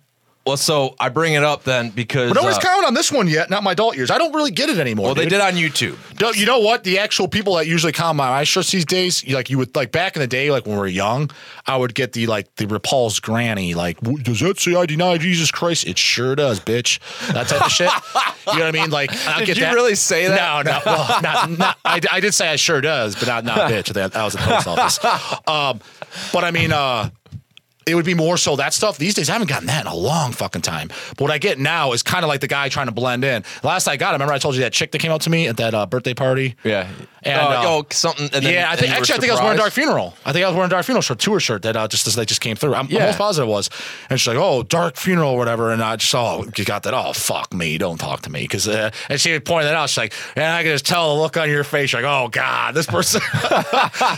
[0.47, 0.57] Well.
[0.57, 3.51] So I bring it up then because But nobody's uh, counting on this one yet.
[3.51, 4.11] Not my adult years.
[4.11, 5.07] I don't really get it anymore.
[5.07, 5.31] well, they dude.
[5.31, 5.97] did on YouTube.
[6.17, 6.85] Don't- you know what?
[6.85, 9.93] The actual people that usually on my shirts these days, you- like you would like
[9.93, 11.31] back in the day, like when we were young,
[11.67, 15.17] I would get the like the repulsed granny, like "W- does that say I deny
[15.19, 15.87] Jesus Christ?
[15.87, 16.99] It sure does, bitch.
[17.33, 17.91] That type of shit.
[18.47, 18.91] You know what I mean?
[18.91, 19.57] Like I Did get that.
[19.61, 19.75] you that.
[19.75, 20.67] really say that?
[20.67, 20.81] No, no.
[20.85, 23.95] Well, not, not, I, I did say I sure does, but not not bitch.
[23.95, 25.41] That, that was at the post office.
[25.49, 25.81] Um,
[26.31, 27.09] but I mean, uh,
[27.87, 29.29] it would be more so that stuff these days.
[29.29, 30.88] I haven't gotten that in a long fucking time.
[31.11, 33.44] But what I get now is kind of like the guy trying to blend in.
[33.62, 35.49] Last I got, it, remember I told you that chick that came up to me
[35.49, 36.57] at that uh, birthday party.
[36.64, 36.88] Yeah.
[37.23, 38.29] And, uh, uh, oh, something.
[38.33, 39.73] And then, yeah, I think actually I think I was wearing Dark?
[39.73, 40.14] Funeral.
[40.27, 42.40] I think I was wearing Dark Funeral shirt, tour shirt that uh, just that just
[42.42, 42.75] came through.
[42.75, 43.01] I'm, Yeah.
[43.01, 43.70] almost positive it was.
[44.11, 46.92] And she's like, "Oh, Dark Funeral or whatever," and I just oh, you got that?
[46.92, 49.88] Oh, fuck me, don't talk to me because uh, and she pointed that out.
[49.88, 51.92] She's like, and I can just tell the look on your face.
[51.92, 53.23] You're like, oh god, this person.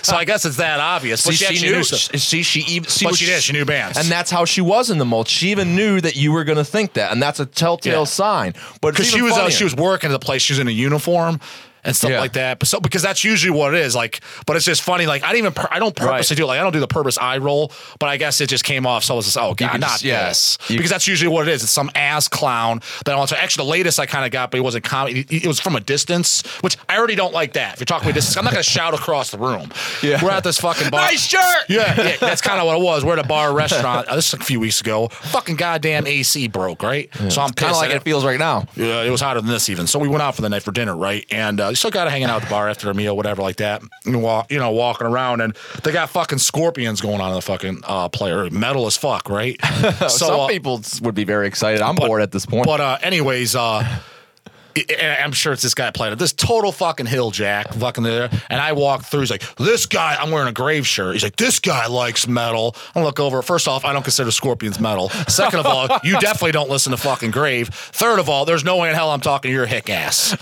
[0.03, 1.25] so I guess it's that obvious.
[1.25, 1.83] But See, she, she, knew.
[1.85, 2.21] stuff.
[2.21, 2.89] See, she even.
[2.91, 3.43] See But what she did.
[3.43, 3.99] She knew bands.
[3.99, 5.29] and that's how she was in the mulch.
[5.29, 8.05] She even knew that you were going to think that, and that's a telltale Yeah.
[8.05, 8.55] sign.
[8.81, 10.43] But because she was uh, she was working at the place.
[10.43, 11.41] She was in a uniform
[11.87, 12.21] and stuff Yeah.
[12.21, 12.59] like that.
[12.59, 13.95] But so because that's usually what it is.
[13.95, 15.07] Like, but it's just funny.
[15.07, 16.37] Like I didn't even pur- I don't purposely Right.
[16.39, 16.47] do it.
[16.49, 17.73] Like I don't do the purpose eye roll.
[17.99, 19.05] But I guess it just came off.
[19.05, 20.33] So I was just oh god, not just- yeah.
[20.69, 21.63] You- because that's usually what it is.
[21.63, 23.41] It's some ass clown that I want to.
[23.43, 25.21] Actually, the latest I kind of got, but it wasn't comedy.
[25.31, 27.75] It, it was from a distance, which I already don't like that.
[27.75, 29.71] If you're talking me distance, I'm not gonna shout across the room.
[30.03, 30.23] Yeah.
[30.23, 31.01] we're at this fucking bar.
[31.01, 31.41] nice shirt.
[31.69, 33.05] Yeah, yeah, that's kind of what it was.
[33.05, 34.09] We're at a bar restaurant.
[34.09, 35.09] Uh, this was a few weeks ago.
[35.09, 37.09] Fucking goddamn AC broke, right?
[37.31, 38.65] So I'm Kind of like it feels right now.
[38.77, 39.87] yeah, it was hotter than this even.
[39.87, 41.25] So we went out for the night for dinner, right?
[41.31, 43.57] And uh, still got to hang out at the bar after a meal, whatever, like
[43.57, 43.83] that.
[44.05, 47.43] And walk, you know, walking around, and they got fucking scorpions going on in the
[47.43, 49.57] fucking uh, player, metal as fuck, right?
[49.99, 51.81] so, Some uh, people would be very excited.
[51.81, 52.67] I'm bored at this point.
[52.67, 54.01] but uh, anyways, uh,
[55.03, 56.19] I'm sure it's this guy playing it.
[56.19, 58.29] This total fucking hill jack, fucking there.
[58.51, 59.21] And I walk through.
[59.21, 61.15] He's like, "This guy." I'm wearing a grave shirt.
[61.15, 63.43] He's like, "This guy likes metal." I look over.
[63.43, 65.09] First off, I don't consider Scorpions metal.
[65.29, 67.69] Second of all, you definitely don't listen to fucking Grave.
[67.69, 70.37] Third of all, there's no way in hell I'm talking to your hick ass.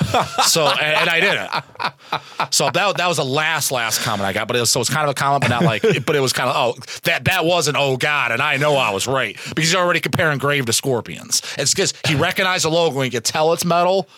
[0.47, 2.53] So, and, and I didn't.
[2.53, 4.47] So that that was the last last comment I got.
[4.47, 5.83] But it was so it's kind of a comment, but not like.
[6.05, 8.77] But it was kind of oh that that was an oh god, and I know
[8.77, 11.41] I was right because he's already comparing Grave to Scorpions.
[11.57, 14.09] It's because he recognized the logo and he could tell it's metal.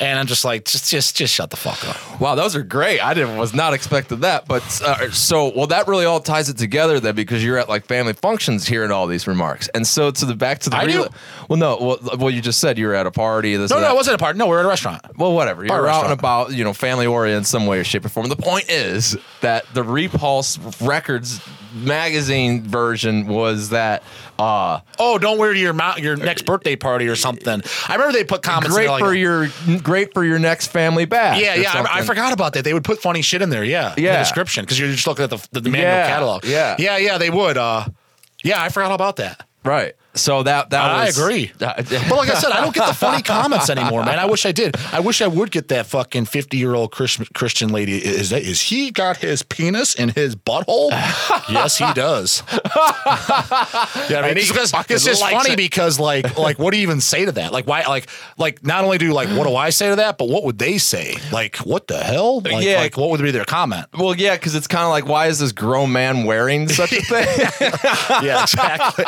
[0.00, 2.20] And I'm just like, just, just, just shut the fuck up.
[2.20, 3.00] Wow, those are great.
[3.00, 4.46] I didn't was not expecting that.
[4.46, 7.84] But uh, so well, that really all ties it together then because you're at like
[7.86, 11.04] family functions hearing all these remarks, and so to the back to the I real.
[11.04, 11.10] do.
[11.48, 13.56] Well, no, well, well, you just said you were at a party.
[13.56, 13.92] This, No, no, that.
[13.92, 14.38] it wasn't a party.
[14.38, 15.02] No, we were at a restaurant.
[15.16, 15.62] Well, whatever.
[15.62, 18.08] You're Bar out and about, you know, family oriented in some way or shape or
[18.08, 18.28] form.
[18.28, 21.40] The point is that the Repulse Records
[21.74, 24.02] magazine version was that
[24.38, 27.62] uh, Oh, don't wear to your mount, your next birthday party or something.
[27.88, 28.74] I remember they put comments.
[28.76, 29.48] great like, for your
[29.82, 31.40] great for your next family bash.
[31.40, 31.72] Yeah, yeah.
[31.88, 32.64] I, I forgot about that.
[32.64, 33.64] They would put funny shit in there.
[33.64, 34.18] Yeah, in the Yeah.
[34.20, 36.44] description because you're just looking at the the, the manual Yeah, catalog.
[36.44, 36.76] yeah.
[36.78, 37.18] yeah, yeah.
[37.18, 37.56] They would.
[37.56, 37.84] Uh,
[38.44, 39.44] yeah, I forgot about that.
[39.64, 39.94] Right.
[40.18, 41.50] So that that I was, agree.
[41.58, 44.18] But like I said, I don't get the funny comments anymore, man.
[44.18, 44.76] I wish I did.
[44.92, 47.98] I wish I would get that fucking fifty-year-old Christian lady.
[48.04, 50.90] Is that is he got his penis in his butthole?
[51.50, 52.42] yes, he does.
[52.50, 55.56] yeah, I mean, it's, just- it's just funny it.
[55.56, 57.52] because like like what do you even say to that?
[57.52, 60.28] Like why like like not only do like what do I say to that, but
[60.28, 61.16] what would they say?
[61.32, 62.40] Like what the hell?
[62.40, 62.78] Like, Yeah.
[62.80, 63.86] like what would be their comment?
[63.96, 67.00] well, yeah, because it's kind of like, why is this grown man wearing such a
[67.02, 67.28] thing?
[68.22, 69.04] Yeah, exactly.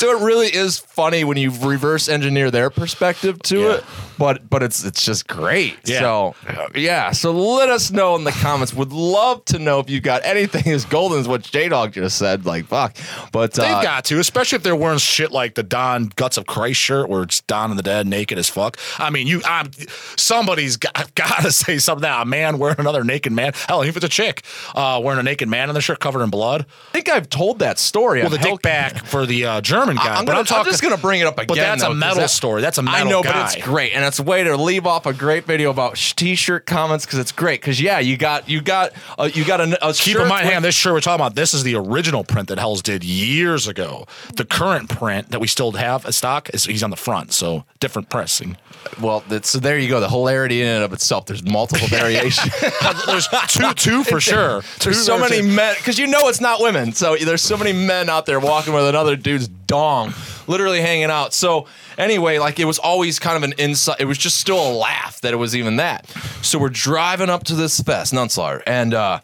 [0.00, 3.72] So it really is funny when you reverse engineer their perspective to Yeah.
[3.74, 3.84] it.
[4.16, 5.76] But but it's it's just great.
[5.84, 6.00] Yeah.
[6.00, 6.34] So
[6.74, 7.10] yeah.
[7.12, 8.74] So let us know in the comments.
[8.74, 12.18] Would love to know if you got anything as golden as what J Dog just
[12.18, 12.44] said.
[12.44, 12.96] Like fuck.
[13.32, 16.46] But They've uh, got to, especially if they're wearing shit like the Don Guts of
[16.46, 18.76] Christ shirt, where it's Don and the Dead naked as fuck.
[18.98, 19.70] I mean, you, I'm,
[20.16, 22.02] somebody's got, to say something.
[22.02, 23.52] That a man wearing another naked man.
[23.68, 24.42] Hell, even if it's a chick
[24.74, 26.66] uh, wearing a naked man in the shirt covered in blood.
[26.90, 28.20] I think I've told that story.
[28.20, 30.14] Well, the dick back for the uh, German guy.
[30.16, 30.66] I'm, but gonna, I'm talking.
[30.66, 31.46] I'm just gonna bring it up again.
[31.48, 32.62] but that's though, a metal that- story.
[32.62, 33.32] That's a metal I know, guy.
[33.32, 36.14] but it's great, and it's a way to leave off a great video about sh-
[36.14, 37.60] t-shirt comments because it's great.
[37.60, 40.52] Because yeah, you got you got uh, you got a, a Keep in mind, with-
[40.54, 43.66] Ham, this shirt we're talking about, this is the original print that Hells did years
[43.68, 44.06] ago.
[44.36, 47.64] The current print that we still have a stock is he's on the front, so
[47.80, 48.56] different pressing.
[49.00, 50.00] Well, so there you go.
[50.00, 51.26] The hilarity in and of itself.
[51.26, 52.52] There's multiple variations.
[53.06, 54.62] There's two, two for sure.
[54.78, 56.92] Two There's so for many men because you know it's not women.
[56.92, 60.12] So there's so many men out there walking with another dude's dong,
[60.48, 61.32] literally hanging out.
[61.32, 63.96] So anyway, like it was always kind of an inside.
[64.00, 66.08] It was just still a laugh that it was even that.
[66.42, 69.20] So we're driving up to this fest, Nunslaughter, and uh,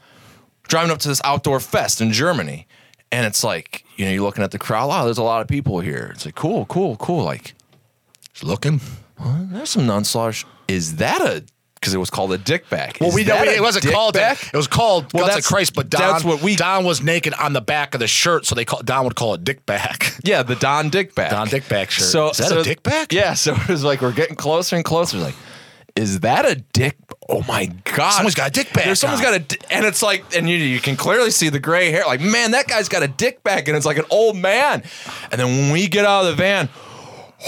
[0.69, 2.69] driving up to this outdoor fest in Germany,
[3.11, 4.89] and it's like you know you're looking at the crowd.
[4.89, 6.13] Wow, there's a lot of people here.
[6.15, 7.25] It's like cool, cool, cool.
[7.25, 7.55] Like
[8.33, 8.81] just looking.
[9.21, 10.45] there's some Nunslaughter.
[10.69, 11.45] Is that a
[11.87, 12.99] because it was called a dick back.
[13.01, 14.39] Well, Is we know that a it wasn't dick called back?
[14.41, 14.51] that.
[14.53, 17.01] It was called Well, Guts of that's- Christ, but Don, that's what we- Don was
[17.01, 19.65] naked on the back of the shirt, so they call Don would call it dick
[19.67, 20.15] back.
[20.25, 21.31] Yeah, the Don Dickback.
[21.31, 22.07] Don Dickback shirt.
[22.09, 23.13] So Is that so- a Dickback?
[23.13, 23.35] Yeah.
[23.35, 25.19] So it was like we're getting closer and closer.
[25.19, 25.37] Like,
[25.95, 26.97] is that a dick?
[27.29, 28.11] Oh my god!
[28.11, 29.33] Someone's got a dick back There's someone's on.
[29.33, 32.05] got a, di- and it's like, and you, you can clearly see the gray hair.
[32.07, 34.83] Like, man, that guy's got a dick back, and it's like an old man.
[35.31, 36.69] And then when we get out of the van,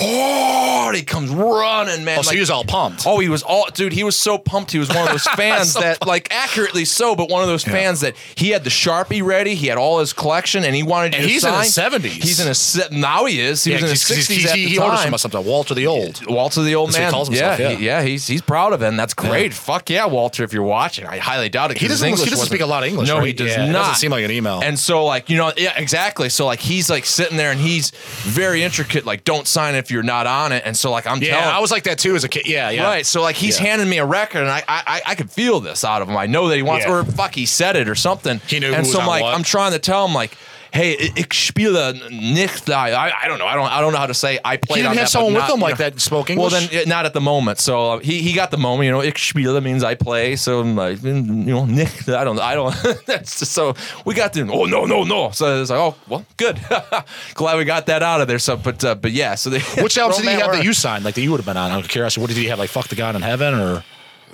[0.00, 2.18] oh, he comes running, man.
[2.18, 3.04] Oh, so like- he was all pumped.
[3.06, 3.92] Oh, he was all dude.
[3.92, 4.72] He was so pumped.
[4.72, 8.00] He was one of those fans that, like, accurately so, but one of those fans
[8.00, 9.54] that he had the sharpie ready.
[9.54, 11.14] He had all his collection, and he wanted.
[11.14, 12.04] And he's in his 70s.
[12.06, 13.24] He's in his se- now.
[13.26, 13.64] He is.
[13.64, 15.16] He Yeah, was in his sixties he's- at he, the he orders time.
[15.18, 15.44] something.
[15.44, 16.24] Walter the Old.
[16.26, 17.10] Walter the old That's man.
[17.12, 17.76] calls himself, yeah, yeah.
[17.76, 18.88] he- yeah, he's he's proud of it.
[18.88, 19.52] and That's great.
[19.54, 20.44] Fuck yeah, Walter.
[20.44, 21.78] If you're watching, I highly doubt it.
[21.78, 22.06] He doesn't.
[22.08, 23.08] He doesn't speak a lot of English.
[23.08, 23.26] No, right?
[23.26, 23.80] he does Yeah, It not.
[23.80, 24.60] doesn't seem like an email.
[24.62, 26.28] And so, like, you know, yeah, exactly.
[26.28, 27.90] So, like, he's like sitting there and he's
[28.22, 29.04] very intricate.
[29.06, 30.62] Like, don't sign if you're not on it.
[30.66, 31.54] And so, like, I'm yeah, telling.
[31.56, 32.46] I was like that too as a kid.
[32.46, 32.84] Yeah, yeah.
[32.84, 33.06] Right.
[33.06, 33.68] So like he's Yeah.
[33.68, 36.16] handing me a record and I, I I could feel this out of him.
[36.16, 36.92] I know that he wants Yeah.
[36.92, 38.40] or fuck he said it or something.
[38.46, 39.34] He knew And who was so I'm like what.
[39.34, 40.36] I'm trying to tell him like
[40.72, 42.68] hey, ich spiele nicht.
[42.70, 43.46] I, I don't know.
[43.46, 43.70] I don't.
[43.70, 44.38] I don't know how to say.
[44.44, 44.78] I played.
[44.78, 45.90] He didn't on have someone with not, him you like know.
[45.90, 47.58] that spoke Well, then not at the moment.
[47.58, 48.86] So uh, he he got the moment.
[48.86, 50.36] You know, ich spiele means I play.
[50.36, 52.08] So I'm like, you know, nicht.
[52.08, 52.36] I don't.
[52.36, 52.74] Know I don't.
[53.06, 54.42] That's just, so we got the.
[54.50, 55.30] Oh no no no.
[55.30, 56.58] So it's like, oh well, good.
[57.34, 58.38] Glad we got that out of there.
[58.38, 59.34] So, but uh, but yeah.
[59.34, 61.04] So they, Which albums did he have that you signed?
[61.04, 61.72] Like that you would have been on?
[61.78, 62.58] Of curiosity, what did he have?
[62.58, 63.84] Like "Fuck the God in Heaven" or?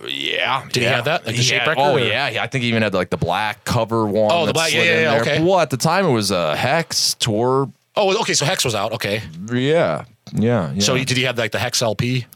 [0.06, 0.64] Yeah.
[0.72, 1.24] Did he have that?
[1.26, 2.42] Like the He shape had- record, Oh or- yeah, yeah.
[2.42, 4.30] I think he even had like the black cover one.
[4.32, 5.42] Oh, the black- yeah, yeah, yeah, okay.
[5.42, 7.70] Well, at the time it was a Hex tour.
[7.96, 8.34] Oh, okay.
[8.34, 8.92] So Hex was out.
[8.92, 9.22] Okay.
[9.52, 10.72] Yeah, yeah.
[10.72, 10.80] yeah.
[10.80, 12.26] So he, did he have like the Hex LP?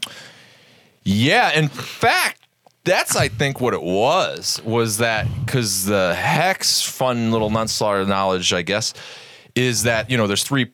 [1.03, 1.51] yeah.
[1.51, 2.41] In fact,
[2.85, 8.53] that's I think what it was was that because the Hex fun little nunslaughter knowledge,
[8.53, 8.93] I guess,
[9.55, 10.71] is that you know there's three.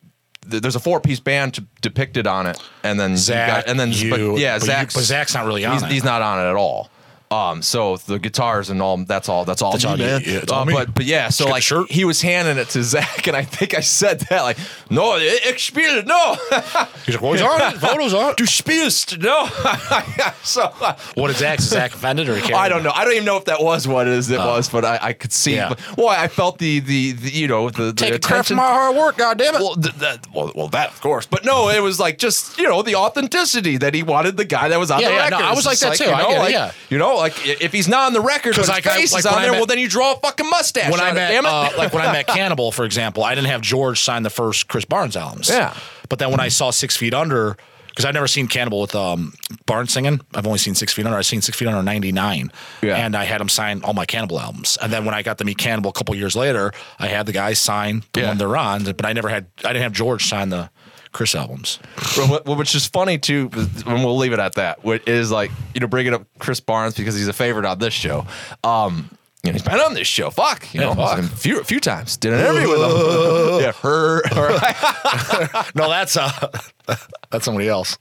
[0.50, 3.92] Th- There's a four-piece band to, depicted on it, and then Zach, got- and then
[3.92, 5.92] you, but, yeah, but you- Zach's but Zach's not really on he's, it.
[5.92, 6.90] he's not on it at all.
[7.32, 10.22] Um, so the guitars and all that's all that's all That's me, man.
[10.24, 10.74] yeah, it's Uh, me.
[10.74, 11.90] but but yeah, so like shirt.
[11.92, 14.58] he was handing it to Zach, and I think I said that like,
[14.92, 16.36] no, ich spiele no,
[17.06, 17.80] He's like, "Well, on it.
[17.80, 19.48] Photos on it." du spielst no.
[20.44, 21.60] so uh, What did Zach?
[21.60, 22.92] Is Zach offended or he I don't know.
[22.94, 24.30] I don't even know if that was what it is.
[24.30, 25.56] It was, but I, I could see.
[25.56, 25.70] Yeah.
[25.70, 28.56] But, well, I felt the, the the you know the, the Take a attention.
[28.56, 29.18] from my hard work.
[29.18, 29.62] God damn it.
[29.62, 32.68] well, th- that, well, well, that of course, but no, it was like just you
[32.70, 35.40] know the authenticity that he wanted the guy that was on Yeah, the yeah, record.
[35.40, 36.10] no, I was like just that too.
[36.10, 36.72] You I know, get it, like, yeah.
[36.90, 39.26] You know, like if he's not on the record, because like, I- face like is
[39.26, 40.92] on there, well then you draw a fucking mustache.
[40.92, 41.50] when I met, damn it.
[41.50, 44.68] uh, like when I met Cannibal, for example, I didn't have George sign the first
[44.68, 45.50] Chris Barnes albums.
[45.50, 45.74] Yeah.
[46.10, 49.34] But then when I saw Six Feet Under, because I've never seen Cannibal with um,
[49.66, 51.18] Barnes singing, I've only seen Six Feet Under.
[51.18, 52.52] I've seen Six Feet Under '99,
[52.84, 52.96] Yeah.
[52.98, 54.78] and I had him sign all my Cannibal albums.
[54.82, 57.32] And then when I got to meet Cannibal a couple years later, I had the
[57.32, 58.28] guys sign the Yeah.
[58.28, 60.70] one they're on, but I never had, I didn't have George sign the
[61.16, 61.80] Chris albums.
[62.46, 63.50] Which is funny too,
[63.88, 64.84] and we'll leave it at that.
[64.84, 67.94] Which is like you know bringing up Chris Barnes because he's a favorite on this
[67.94, 68.28] show.
[68.66, 69.10] Um,
[69.44, 70.30] You know, he's been on this show.
[70.30, 71.20] Fuck, you Yeah, know, fuck.
[71.20, 72.18] a few a few times.
[72.18, 73.60] Did an interview with him.
[73.62, 74.22] yeah, her.
[75.76, 76.30] No, that's uh,
[77.32, 77.98] that's somebody else.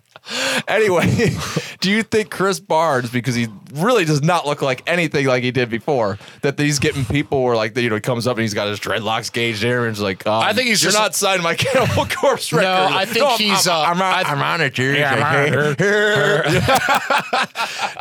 [0.69, 1.31] Anyway,
[1.81, 5.51] do you think Chris Barnes, because he really does not look like anything like he
[5.51, 8.55] did before, that he's getting people where like you know he comes up and he's
[8.55, 11.15] got his dreadlocks gauged there and he's like, um, I think he's you're just- not
[11.15, 12.65] signing my Cannibal Corpse record.
[12.65, 14.97] No, I think I'm- he's, I'm, uh, I'm, on, I- I'm on it, dude.
[14.97, 16.61] Yeah, It's I'm on hey,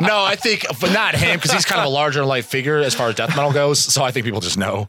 [0.00, 2.94] No, I think, but not him because he's kind of a larger life figure as
[2.94, 3.78] far as death metal goes.
[3.78, 4.88] So I think people just know.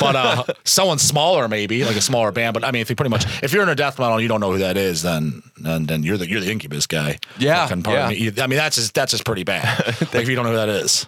[0.00, 2.54] But uh, someone smaller, maybe like a smaller band.
[2.54, 4.28] But I mean, if you pretty much, if you're in a death metal and you
[4.28, 7.18] don't know who that is, then then, then you're the you're the Incubus guy.
[7.38, 8.30] Yeah, Fucking pardon yeah.
[8.30, 8.42] me.
[8.42, 9.86] I mean, that's just that's just pretty bad.
[10.00, 11.06] like if you don't know who that is.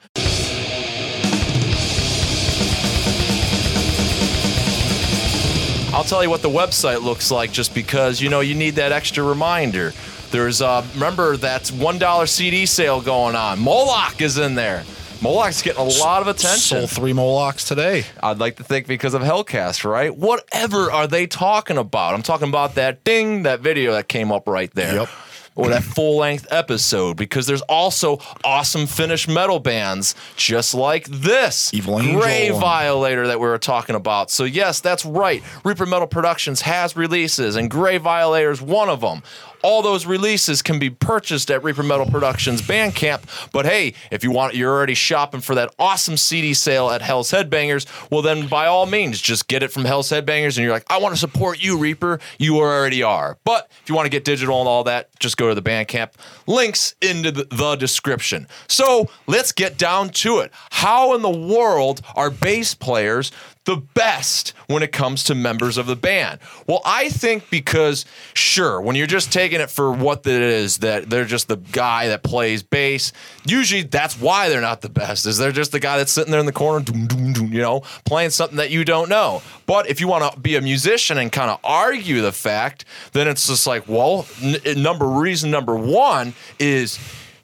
[5.95, 8.93] I'll tell you what the website looks like just because you know you need that
[8.93, 9.93] extra reminder.
[10.31, 13.61] There's uh remember that one dollar CD sale going on.
[13.61, 14.85] Moloch is in there.
[15.23, 16.59] Moloch's getting a lot of attention.
[16.59, 18.05] Sold three Molochs today.
[18.23, 20.15] I'd like to think because of Hellcast, right?
[20.15, 22.13] Whatever are they talking about?
[22.13, 24.97] I'm talking about that ding, that video that came up right there.
[24.97, 25.09] Yep.
[25.57, 31.73] Or that full length episode, because there's also awesome Finnish metal bands just like this.
[31.73, 34.33] Evil Angel Grey Violator that we were talking about.
[34.33, 35.45] So, yes, that's right.
[35.65, 39.23] Reaper Metal Productions has releases, and Grey Violator is one of them.
[39.65, 43.51] All those releases can be purchased at Reaper Metal Productions Bandcamp.
[43.51, 47.31] But hey, if you want, you're already shopping for that awesome CD sale at Hell's
[47.31, 47.87] Headbangers.
[48.11, 50.59] Well, then by all means, just get it from Hell's Headbangers.
[50.59, 52.21] And you're like, I want to support you, Reaper.
[52.39, 53.39] You already are.
[53.45, 56.11] But if you want to get digital and all that, just go to the Bandcamp.
[56.47, 58.47] Links into the, the description.
[58.69, 60.53] So let's get down to it.
[60.73, 63.33] How in the world are bass players
[63.65, 66.41] the best when it comes to members of the band?
[66.67, 71.09] Well, I think because sure, when you're just taking it for what it is, that
[71.11, 73.13] they're just the guy that plays bass.
[73.47, 75.27] Usually, that's why they're not the best.
[75.27, 77.61] Is they're just the guy that's sitting there in the corner, doom, doom, doom, you
[77.61, 79.43] know, playing something that you don't know.
[79.67, 83.29] But if you want to be a musician and kind of argue the fact, then
[83.29, 86.99] it's just like, well, n- number reason number one is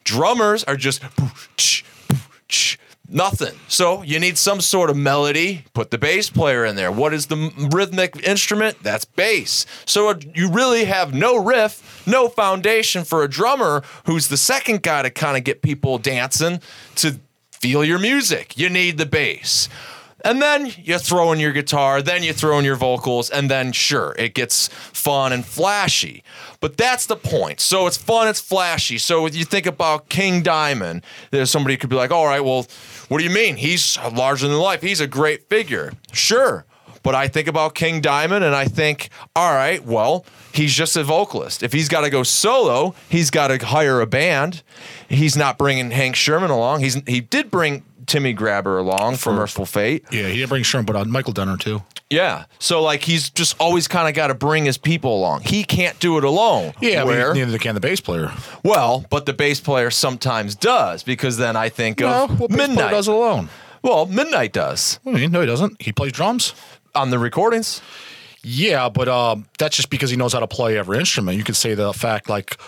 [0.04, 1.02] drummers are just
[3.10, 3.58] nothing.
[3.68, 5.64] So you need some sort of melody.
[5.74, 6.92] Put the bass player in there.
[6.92, 8.82] What is the rhythmic instrument?
[8.82, 9.66] That's bass.
[9.84, 15.02] So you really have no riff, no foundation for a drummer who's the second guy
[15.02, 16.60] to kind of get people dancing
[16.96, 17.20] to
[17.50, 18.56] feel your music.
[18.56, 19.68] You need the bass.
[20.24, 23.72] And then you throw in your guitar, then you throw in your vocals, and then
[23.72, 26.22] sure, it gets fun and flashy.
[26.60, 27.60] But that's the point.
[27.60, 28.98] So it's fun, it's flashy.
[28.98, 32.66] So if you think about King Diamond, there's somebody could be like, all right, well,
[33.08, 33.56] what do you mean?
[33.56, 34.82] He's larger than life.
[34.82, 35.92] He's a great figure.
[36.12, 36.64] Sure.
[37.02, 41.04] But I think about King Diamond and I think, all right, well, he's just a
[41.04, 41.62] vocalist.
[41.62, 44.62] If he's got to go solo, he's got to hire a band.
[45.08, 46.80] He's not bringing Hank Shermann along.
[46.80, 50.04] He's he did bring Timi Grabber along for Mercyful Fate.
[50.10, 51.82] Yeah, he didn't bring Sherm, but uh, Michael Denner too.
[52.10, 52.44] Yeah.
[52.58, 55.42] So like he's just always kind of got to bring his people along.
[55.42, 56.72] He can't do it alone.
[56.80, 57.32] Yeah, Where?
[57.34, 58.32] neither can the bass player.
[58.64, 62.90] well, but the bass player sometimes does because then I think No, of well, Midnight.
[62.90, 63.48] does it alone.
[63.82, 65.30] Well, Midnight does do you mean?
[65.32, 65.80] No, he doesn't.
[65.80, 66.52] He plays drums.
[66.94, 67.80] on the recordings.
[68.42, 71.36] Yeah, but um, that's just because he knows how to play every instrument.
[71.38, 72.58] You could say the fact like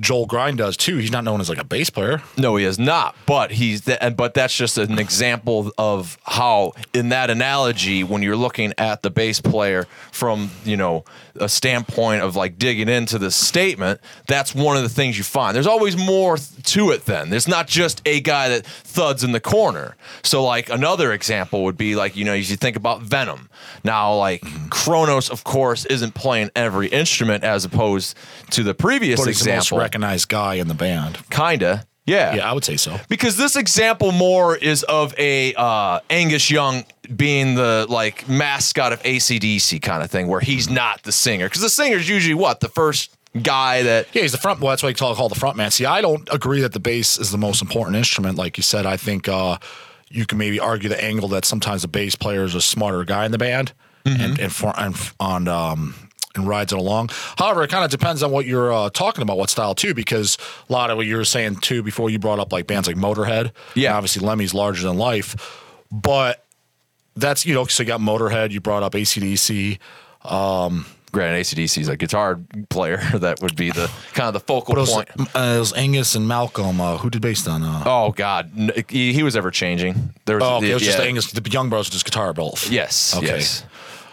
[0.00, 0.96] Joel Grind does too.
[0.96, 2.22] He's not known as like a bass player.
[2.36, 3.14] No, he is not.
[3.24, 8.20] But he's th- and but that's just an example of how, in that analogy, when
[8.22, 11.04] you're looking at the bass player from you know
[11.40, 15.54] a standpoint of like digging into the statement, that's one of the things you find.
[15.54, 17.04] There's always more th- to it.
[17.04, 19.96] Then there's not just a guy that thuds in the corner.
[20.22, 23.48] So like another example would be like you know as you think about Venom.
[23.84, 28.16] Now like Cronos, of course, isn't playing every instrument as opposed
[28.50, 31.18] to the previous But he's the most recognized guy in the band.
[31.30, 31.86] Kinda.
[32.06, 32.36] Yeah.
[32.36, 32.98] Yeah, I would say so.
[33.08, 39.02] Because this example more is of a uh, Angus Young being the like mascot of
[39.02, 41.46] ACDC kind of thing, where he's not the singer.
[41.46, 44.60] Because the singer's usually what the first guy that Yeah, he's the front.
[44.60, 45.70] Well, that's why you call call the front man.
[45.70, 48.38] See, I don't agree that the bass is the most important instrument.
[48.38, 49.58] Like you said, I think uh,
[50.08, 53.26] you can maybe argue the angle that sometimes the bass player is a smarter guy
[53.26, 53.72] in the band
[54.04, 55.94] and and, for, and on um,
[56.36, 57.10] and rides it along.
[57.36, 60.38] However, it kind of depends on what you're uh, talking about, what style too, because
[60.68, 62.96] a lot of what you were saying too before you brought up like bands like
[62.96, 63.52] Motorhead.
[63.74, 63.90] Yeah.
[63.90, 66.44] and obviously Lemmy's larger than life, but
[67.16, 68.50] that's you know so you got Motorhead.
[68.52, 69.78] You brought up ACDC.
[71.12, 74.78] granted ACDC is a guitar player that would be the kind of the focal But
[74.78, 75.08] it was, point.
[75.34, 76.80] uh, it was Angus and Malcolm.
[76.80, 77.62] Uh, who did based on?
[77.62, 80.12] Uh, Oh God, N- he, he was ever changing.
[80.26, 80.70] There was, Oh, okay.
[80.70, 80.98] It was just.
[81.00, 81.30] Angus.
[81.32, 82.70] The young bros just guitar both.
[82.70, 83.26] Yes, Okay.
[83.26, 83.64] yes.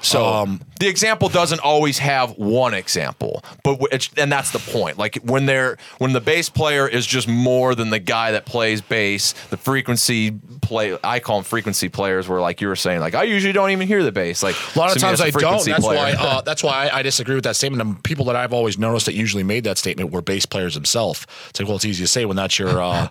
[0.03, 4.97] So Um, the example doesn't always have one example, but it's, and that's the point.
[4.97, 8.81] Like when they're when the bass player is just more than the guy that plays
[8.81, 10.31] bass, the frequency
[10.61, 10.97] play.
[11.03, 12.27] I call them frequency players.
[12.27, 14.43] Where like you were saying, like I usually don't even hear the bass.
[14.43, 15.63] Like A lot of times I don't.
[15.65, 15.97] That's player.
[15.97, 16.11] why.
[16.13, 17.81] Uh, that's why I, I disagree with that statement.
[17.81, 21.25] And people that I've always noticed that usually made that statement were bass players themselves.
[21.49, 22.81] It's like, well, it's easy to say when that's your.
[22.81, 23.07] Uh,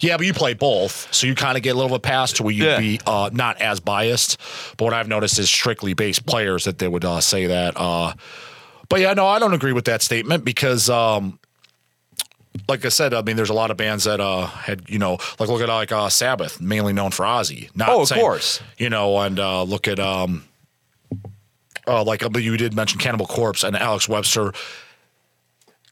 [0.00, 2.32] yeah, but you play both, so you kind of get a little of a pass
[2.34, 2.78] to where you'd Yeah.
[2.78, 4.38] be uh, not as biased.
[4.76, 7.74] But what I've noticed is strictly bass players that they would uh, say that.
[7.76, 8.12] Uh,
[8.88, 10.88] but yeah, no, I don't agree with that statement because.
[10.90, 11.38] Um,
[12.70, 15.18] like I said, I mean, there's a lot of bands that uh, had, you know,
[15.38, 17.68] like look at like uh, Sabbath, mainly known for Ozzy.
[17.76, 18.62] Not Oh, of saying- course.
[18.78, 20.42] You know, and uh, look at um,
[21.86, 24.52] uh, like uh, you did mention Cannibal Corpse and Alex Webster.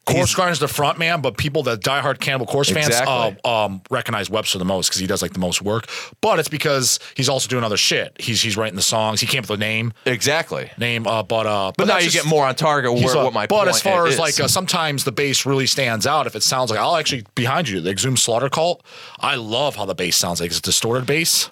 [0.06, 3.36] Grind is the front man, but people that diehard Cannibal Corpse fans Exactly.
[3.44, 5.88] uh, um, recognize Webster the most because he does like the most work.
[6.20, 8.14] But it's because he's also doing other shit.
[8.20, 9.20] He's he's writing the songs.
[9.20, 10.70] He came up with a name exactly.
[10.78, 12.92] name, uh, but uh, But, now you just- get more on target.
[12.92, 14.14] Where, what my but as far is.
[14.14, 17.24] as like uh, sometimes the bass really stands out if it sounds like I'll actually
[17.34, 18.84] behind you the Exhumed Slaughter Cult.
[19.20, 21.50] I love how the bass sounds like it's distorted bass.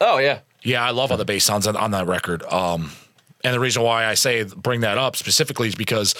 [0.00, 2.42] oh yeah, Yeah, I love how the bass sounds on, on that record.
[2.44, 2.92] Um,
[3.44, 6.14] and the reason why I say bring that up specifically is because,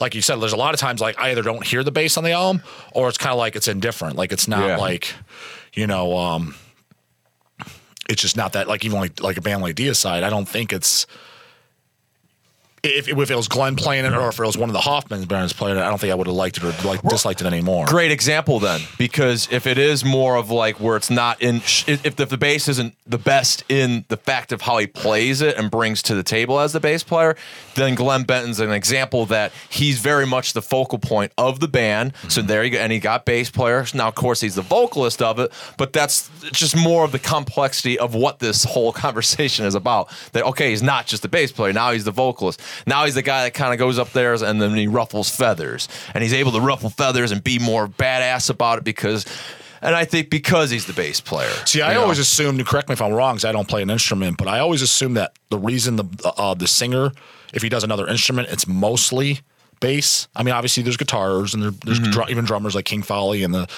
[0.00, 2.16] like you said, there's a lot of times like I either don't hear the bass
[2.16, 4.16] on the album or it's kind of like it's indifferent.
[4.16, 4.76] Like it's not Yeah.
[4.76, 5.14] like,
[5.74, 6.54] you know, um,
[8.08, 10.22] it's just not that like even like like a band like Deicide.
[10.22, 11.06] I don't think it's.
[12.82, 15.24] If, if it was Glenn playing it or if it was one of the Hoffman
[15.24, 17.46] bands playing it, I don't think I would have liked it or like disliked it
[17.46, 17.86] anymore.
[17.86, 22.04] great example then because if it is more of like where it's not in if,
[22.04, 25.70] if the bass isn't the best in the fact of how he plays it and
[25.70, 27.36] brings to the table as the bass player
[27.74, 32.12] then glenn benton's an example that he's very much the focal point of the band.
[32.14, 32.28] Mm-hmm.
[32.28, 35.20] So there you go and he got bass players now of course he's the vocalist
[35.20, 39.74] of it but that's just more of the complexity of what this whole conversation is
[39.74, 40.08] about.
[40.32, 41.72] That okay he's not just the bass player.
[41.72, 44.60] Now he's the vocalist now he's the guy that kind of goes up there and
[44.60, 48.78] then he ruffles feathers and he's able to ruffle feathers and be more badass about
[48.78, 49.24] it because
[49.80, 51.48] and I think because he's the bass player.
[51.64, 52.02] See, I know?
[52.02, 52.66] always assumed.
[52.66, 55.14] Correct me if I'm wrong, because I don't play an instrument, but I always assume
[55.14, 56.04] that the reason the
[56.36, 57.12] uh, the singer,
[57.54, 59.38] if he does another instrument, it's mostly
[59.78, 60.26] bass.
[60.34, 62.10] I mean, obviously there's guitars and there, there's Mm-hmm.
[62.10, 63.68] dru- even drummers like King Fowley and the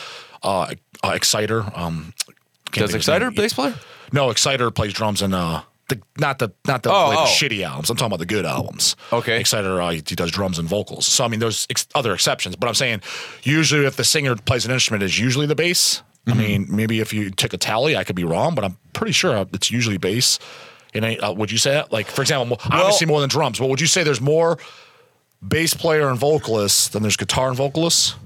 [0.43, 0.73] uh,
[1.05, 1.71] uh, Exciter.
[1.77, 2.35] Um, does
[2.73, 3.75] think of his Exciter bass player?
[4.11, 5.61] No, Exciter plays drums and uh.
[5.91, 7.27] The, not the not the, Oh, like, the oh.
[7.27, 7.91] shitty albums.
[7.91, 8.97] I'm talking about the good albums.
[9.13, 9.39] Okay.
[9.41, 11.05] Exciter, uh, he does drums and vocals.
[11.07, 13.03] So I mean, there's ex- other exceptions, but I'm saying
[13.43, 16.03] usually if the singer plays an instrument, is usually the bass.
[16.27, 16.31] Mm-hmm.
[16.31, 19.13] I mean, maybe if you took a tally, I could be wrong, but I'm pretty
[19.13, 20.39] sure it's usually bass.
[20.95, 21.93] And uh, would you say that?
[21.93, 24.59] Like, for example, obviously more than drums, but would you say there's more
[25.47, 28.17] bass player and vocalists than there's guitar and vocalists?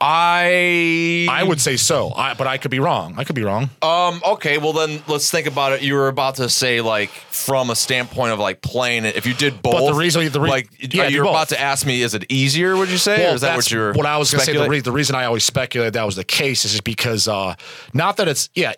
[0.00, 3.14] I I would say so, I, but I could be wrong.
[3.16, 3.70] I could be wrong.
[3.80, 4.20] Um.
[4.24, 4.58] Okay.
[4.58, 5.82] Well, then let's think about it.
[5.82, 9.16] You were about to say like from a standpoint of like playing it.
[9.16, 11.32] If you did both, the reason- the re- like yeah, you do were both.
[11.34, 12.76] about to ask me, is it easier?
[12.76, 13.92] Would you say, or is that what you're?
[13.94, 14.56] What I was going to say.
[14.58, 17.54] The, re- the reason I always speculated that was the case is just because, uh,
[17.92, 18.74] not that it's yeah,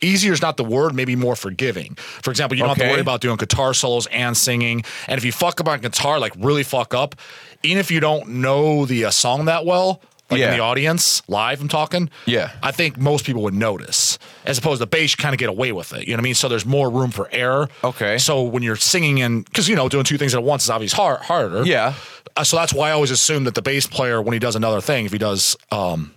[0.00, 0.94] easier is not the word.
[0.94, 1.94] Maybe more forgiving.
[1.94, 4.82] For example, you don't have to worry about doing guitar solos and singing.
[5.06, 7.14] And if you fuck up on guitar, like really fuck up,
[7.62, 10.02] even if you don't know the uh, song that well.
[10.30, 12.10] Like in the audience, live, I'm talking.
[12.26, 12.52] Yeah.
[12.62, 15.72] I think most people would notice, as opposed to the bass, kind of get away
[15.72, 16.06] with it.
[16.06, 16.34] You know what I mean?
[16.34, 17.68] So there's more room for error.
[17.82, 18.18] Okay.
[18.18, 20.96] So when you're singing and because you know doing two things at once is obviously
[20.96, 21.64] hard, harder.
[21.64, 21.94] Yeah.
[22.36, 24.80] Uh, so that's why I always assume that the bass player, when he does another
[24.80, 26.14] thing, if he does, um,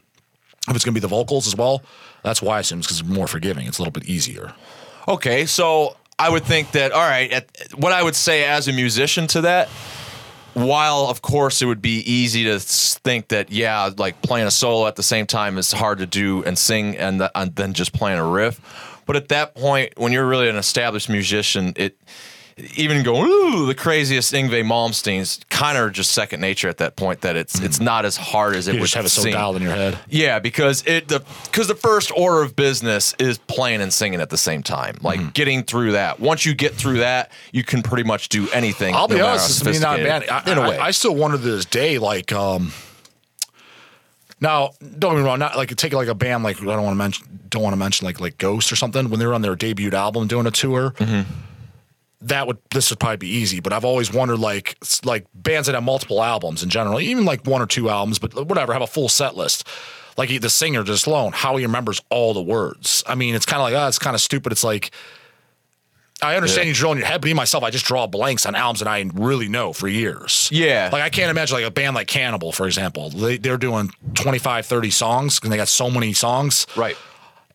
[0.69, 1.81] if it's going to be the vocals as well,
[2.23, 3.67] that's why I assume it's because it's more forgiving.
[3.67, 4.53] It's a little bit easier.
[5.07, 7.31] Okay, so I would think that all right.
[7.31, 9.69] At, what I would say as a musician to that,
[10.53, 14.87] while of course it would be easy to think that yeah, like playing a solo
[14.87, 17.93] at the same time is hard to do and sing and, th- and then just
[17.93, 18.61] playing a riff.
[19.05, 21.97] But at that point, when you're really an established musician, it
[22.75, 27.21] even going ooh the craziest Yngwie Malmsteen's kind of just second nature at that point.
[27.21, 29.55] That it's it's not as hard as it You would just have it so dialed
[29.55, 29.97] in your head.
[30.09, 34.29] Yeah, because it the because the first order of business is playing and singing at
[34.29, 34.97] the same time.
[35.01, 35.29] Like Mm-hmm.
[35.29, 36.19] getting through that.
[36.19, 38.93] Once you get through that, you can pretty much do anything.
[38.95, 40.27] I'll be no matter honest, it's me not bad.
[40.29, 40.77] I, in a way.
[40.77, 42.71] I still wonder to this day, like, um,
[44.41, 46.93] now don't get me wrong, not like take like a band like I don't want
[46.93, 49.41] to mention, don't want to mention like like Ghost or something when they were on
[49.41, 50.91] their debut album doing a tour.
[50.97, 51.31] Mm-hmm.
[52.23, 55.75] That would this would probably be easy, but I've always wondered like like bands that
[55.75, 58.81] have multiple albums in general, even like one or two albums, but uh, whatever, have
[58.81, 59.67] a full set list.
[60.15, 63.03] Like he- the singer just alone, how he remembers all the words.
[63.07, 64.51] I mean, it's kind of like, oh, it's kind of stupid.
[64.51, 64.91] It's like
[66.21, 66.69] I understand Yeah.
[66.69, 68.87] you draw in your head, but me myself, I just draw blanks on albums that
[68.87, 70.47] I really know for years.
[70.51, 70.89] Yeah.
[70.93, 73.09] Like I can't imagine like a band like Cannibal, for example.
[73.09, 76.67] They, they're doing 25, 30 songs and they got so many songs.
[76.77, 76.95] right.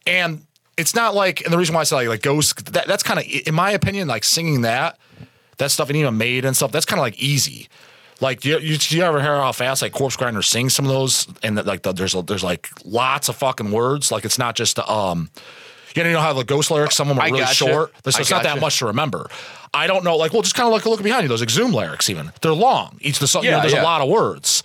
[0.07, 0.45] And
[0.79, 3.19] it's not like, and the reason why I say like, like Ghost, that, that's kind
[3.21, 4.99] of, in my opinion, like singing that,
[5.59, 6.73] that stuff, and even made and stuff.
[6.73, 7.69] That's kind of like easy.
[8.21, 11.29] Like you, you, you ever hear how fast like Corpse Grinder sings some of those,
[11.43, 14.11] and that, like the, there's a, there's like lots of fucking words.
[14.11, 15.31] Like it's not just um,
[15.95, 17.55] you know, you know how the ghost lyrics, some of them are I really gotcha.
[17.55, 17.93] short.
[18.09, 19.29] So it's not that much to remember.
[19.75, 20.17] I don't know.
[20.17, 21.29] Like, well, just kind of like look behind you.
[21.29, 22.99] Those Exhume lyrics, even they're long.
[23.01, 23.83] Each the song, you know, Yeah, there's yeah.
[23.83, 24.63] a lot of words.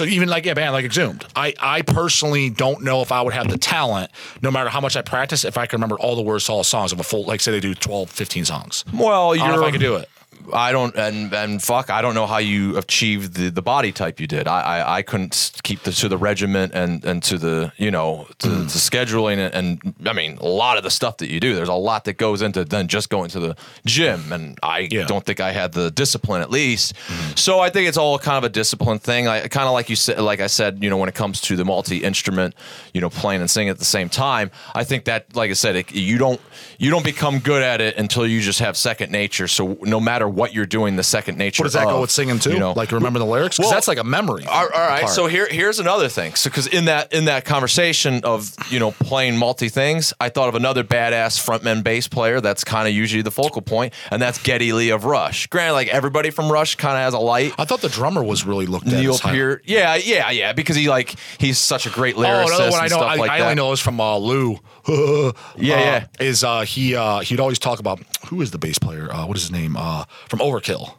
[0.00, 1.26] So even like yeah, band like Exhumed.
[1.36, 4.96] I I personally don't know if I would have the talent, no matter how much
[4.96, 7.02] I practice, if I can remember all the words to all the songs of a
[7.02, 7.26] full.
[7.26, 8.86] Like say they do 12, 15 songs.
[8.94, 10.08] Well, you I don't know you're if I could do it.
[10.52, 14.20] I don't and and fuck, I don't know how you achieved the, the body type
[14.20, 14.48] you did.
[14.48, 18.26] I, I I couldn't keep the, to the regiment and and to the you know
[18.38, 18.70] to, Mm.
[18.72, 21.54] to scheduling and, and I mean a lot of the stuff that you do.
[21.54, 25.02] There's a lot that goes into then just going to the gym, and I Yeah.
[25.02, 25.06] Mm.
[25.08, 26.94] don't think I had the discipline at least.
[27.36, 29.28] So I think it's all kind of a discipline thing.
[29.28, 31.56] I kind of like you said, like I said, you know, when it comes to
[31.56, 32.54] the multi instrument,
[32.94, 34.50] you know, playing and singing at the same time.
[34.74, 36.40] I think that, like I said, it, you don't
[36.78, 39.48] you don't become good at it until you just have second nature.
[39.48, 41.62] So no matter what you're doing, the second nature.
[41.62, 42.52] What does that go with singing too?
[42.52, 43.56] You know, like remember the lyrics?
[43.56, 44.44] Because Well, that's like a memory.
[44.46, 45.02] all all right.
[45.02, 45.12] part.
[45.14, 46.34] So here, here's another thing.
[46.34, 50.48] So because in that in that conversation of you know playing multi things, I thought
[50.48, 52.40] of another badass frontman bass player.
[52.40, 55.46] That's kind of usually the focal point, and that's Geddy Lee of Rush.
[55.48, 57.52] Granted, like everybody from Rush kind of has a light.
[57.58, 58.92] I thought the drummer was really looked at.
[58.94, 62.70] Neil Peart, yeah, yeah, yeah, because he like he's such a great Oh, lyricist another
[62.70, 62.86] one I know.
[62.88, 64.58] stuff I, like I only know is from uh, Lou.
[64.90, 66.06] Yeah, Uh, yeah.
[66.18, 66.94] Is uh, he?
[66.96, 69.12] Uh, he'd always talk about who is the bass player?
[69.12, 69.76] Uh, what is his name?
[69.76, 70.94] Uh, from Overkill.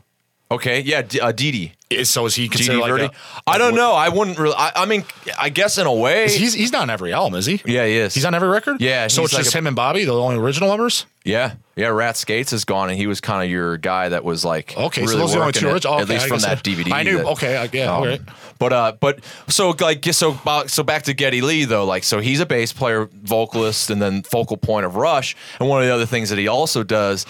[0.49, 1.74] Okay, yeah, D- uh, Didi.
[1.89, 2.91] Is, so is he considered D.D.
[2.91, 3.15] like Verni.
[3.47, 3.93] I don't know.
[3.93, 4.55] I wouldn't really.
[4.57, 5.03] I, I mean,
[5.39, 7.61] I guess in a way, He's he's not on every album, is he?
[7.65, 8.13] yeah, he is.
[8.13, 8.82] He's on every record.
[8.82, 11.05] Yeah, So he's it's like just a- him and Bobby, the only original members.
[11.24, 11.88] Yeah, yeah.
[11.88, 15.01] Rat Skates is gone, and he was kind of your guy that was like Okay,
[15.05, 16.38] so really those are the only working two it, original- at okay, least I from
[16.38, 16.91] guess that I- DVD.
[16.93, 18.22] I knew- that- okay, I- yeah, um, all right.
[18.59, 22.19] But uh, but so like so uh, so back to Geddy Lee though, like so
[22.19, 25.36] he's a bass player, vocalist, and then focal point of Rush.
[25.59, 27.26] And one of the other things that he also does.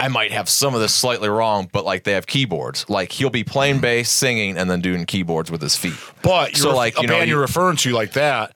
[0.00, 2.88] I might have some of this slightly wrong, but like they have keyboards.
[2.88, 5.94] Like he'll be playing bass, singing, and then doing keyboards with his feet.
[6.22, 8.54] But So, you're, like, a you know, band you- you're referring to like that.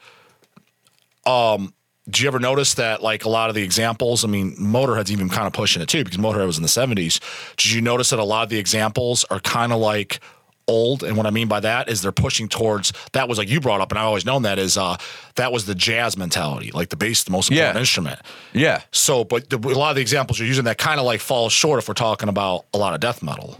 [1.27, 1.75] Um,
[2.11, 4.25] do you ever notice that like a lot of the examples?
[4.25, 7.21] I mean, Motorhead's even kind of pushing it too because Motorhead was in the '70s.
[7.57, 10.21] Did you notice that a lot of the examples are kind of like
[10.69, 11.03] old?
[11.03, 13.81] And what I mean by that is they're pushing towards that was like you brought
[13.81, 14.97] up, and I've always known that is uh
[15.37, 17.81] that was the jazz mentality, like the bass, the most important Yeah.
[17.81, 18.21] instrument.
[18.53, 21.21] Yeah, So, but the, a lot of the examples you're using that kind of like
[21.21, 23.59] falls short if we're talking about a lot of death metal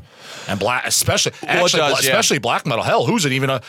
[0.49, 2.11] and black, especially it actually, does, bla- yeah.
[2.11, 2.85] especially black metal.
[2.85, 3.61] Hell, who's it even a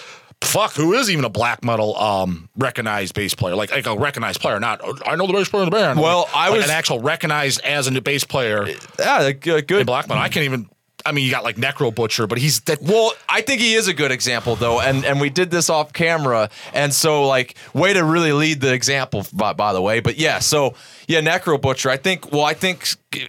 [0.41, 0.73] fuck?
[0.73, 3.55] Who is even a black metal um recognized bass player?
[3.55, 5.99] Like like a recognized player, not "Oh, I know the bass player in the band.
[5.99, 8.67] Well, I Like was- an actual recognized as a bass player
[8.99, 9.85] yeah, like, uh, in good.
[9.85, 10.21] black metal.
[10.23, 10.69] I can't even.
[11.05, 12.81] I mean, you got like Necro Butcher, but he's that.
[12.81, 15.93] Well, I think he is a good example though, and and we did this off
[15.93, 19.99] camera, and so like way to really lead the example by, by the way.
[19.99, 20.75] But yeah, so
[21.07, 21.89] yeah, Necro Butcher.
[21.89, 22.31] I think.
[22.31, 23.19] Well, I think uh,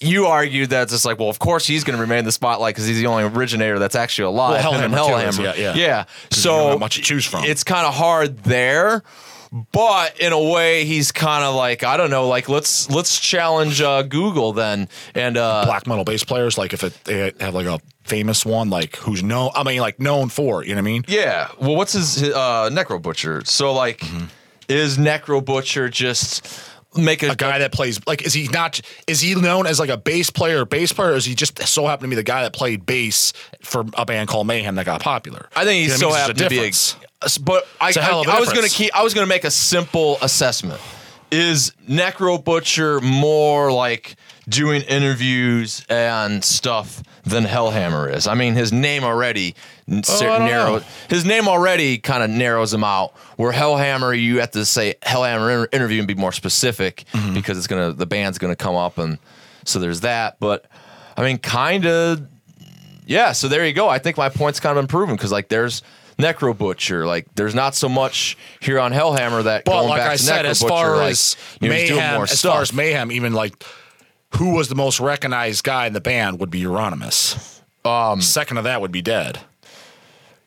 [0.00, 2.32] you argued that it's just like, well, of course he's going to remain in the
[2.32, 4.64] spotlight because he's the only originator that's actually alive.
[4.64, 5.56] Well, Hellhammer too Hellhammer.
[5.56, 5.74] yeah, yeah.
[5.74, 6.04] yeah.
[6.30, 7.44] So much to choose from.
[7.44, 9.02] It's kind of hard there.
[9.72, 12.28] But in a way, he's kind of like I don't know.
[12.28, 16.84] Like let's let's challenge uh, Google then, and uh, black metal bass players, like if
[16.84, 19.50] it, they have like a famous one, like who's known.
[19.54, 20.62] I mean, like known for.
[20.64, 21.04] You know what I mean?
[21.08, 21.48] Yeah.
[21.60, 23.42] Well, what's his uh, Necro Butcher?
[23.44, 24.02] So like,
[24.68, 26.46] is Necro Butcher just
[26.96, 29.90] make a, a guy that plays like is he not is he known as like
[29.90, 32.22] a bass player or bass player or is he just so happen to be the
[32.22, 35.92] guy that played bass for a band called mayhem that got popular I think he's
[35.92, 36.36] You so know what I mean?
[36.38, 37.05] happy There's to be a.
[37.42, 38.94] But I, It's a hell of a I, I was gonna keep.
[38.96, 40.80] I was gonna make a simple assessment.
[41.32, 44.14] Is Necro Butcher more like
[44.48, 48.28] doing interviews and stuff than Hellhammer is?
[48.28, 49.54] I mean, his name already
[49.90, 50.84] Oh, narrows.
[51.08, 53.16] His name already kind of narrows him out.
[53.36, 57.34] Where Hellhammer, you have to say Hellhammer inter- interview and be more specific Mm-hmm.
[57.34, 59.18] because it's gonna the band's gonna come up and
[59.64, 60.36] so there's that.
[60.38, 60.66] But
[61.16, 62.24] I mean, kind of
[63.06, 63.88] yeah, so there you go.
[63.88, 65.82] I think my point's kind of improving because like there's
[66.18, 70.10] Necro Butcher, like there's not so much here on Hellhammer that but going like back
[70.12, 72.52] I to said Necro as Butcher, far like, as you know, mayhem as stuff.
[72.52, 73.62] far as mayhem even like
[74.36, 78.64] who was the most recognized guy in the band would be Euronymous um second of
[78.64, 79.40] that would be dead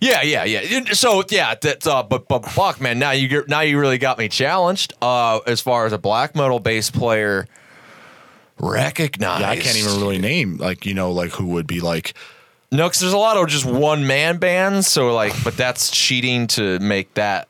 [0.01, 0.93] yeah, yeah, yeah.
[0.93, 4.17] So yeah, that's uh, but but Buck, man, now you get now you really got
[4.17, 4.93] me challenged.
[5.01, 7.47] Uh, as far as a black metal bass player
[8.59, 12.13] recognized, yeah I can't even really name like you know like who would be like
[12.71, 14.87] no, because there's a lot of just one man bands.
[14.87, 17.47] So like, but that's cheating to make that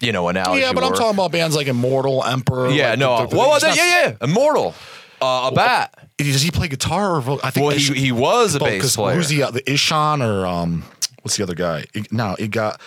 [0.00, 0.60] you know analogy.
[0.60, 3.20] yeah but I'm talking about bands like Immortal Emperor Yeah, like, no.
[3.22, 4.74] the- the- well, he's yeah, not- yeah, Immortal,
[5.22, 5.88] uh, Abbath.
[6.18, 8.94] does he play guitar or vo- I think Well, he, Ish- he was a bass
[8.96, 9.14] player.
[9.16, 10.84] Who's the uh, the Ihsahn or um
[11.22, 11.86] what's the other guy?
[12.10, 12.80] No, it got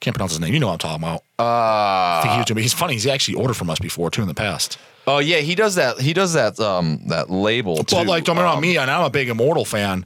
[0.00, 0.52] Can't pronounce his name.
[0.54, 1.22] You know what I'm talking about.
[1.38, 2.62] Uh, I think he was doing.
[2.62, 2.94] He's funny.
[2.94, 4.76] He's actually ordered from us before too in the past.
[5.06, 6.00] Oh yeah, he does that.
[6.00, 6.58] He does that.
[6.58, 7.84] Um, that label.
[7.84, 7.94] Too.
[7.96, 10.04] Well, like don't Um, me and I'm a big Immortal fan.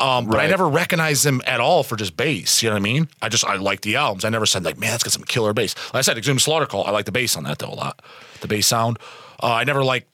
[0.00, 2.62] Um, but I never recognized them at all for just bass.
[2.62, 3.08] You know what I mean?
[3.20, 4.24] I just I like the albums.
[4.24, 5.74] I never said like, man, that's got some killer bass.
[5.92, 6.86] Like I said, Exhumed Slaughter Cult.
[6.86, 8.00] I like the bass on that though a lot.
[8.40, 8.98] The bass sound.
[9.42, 10.06] Uh, I never like.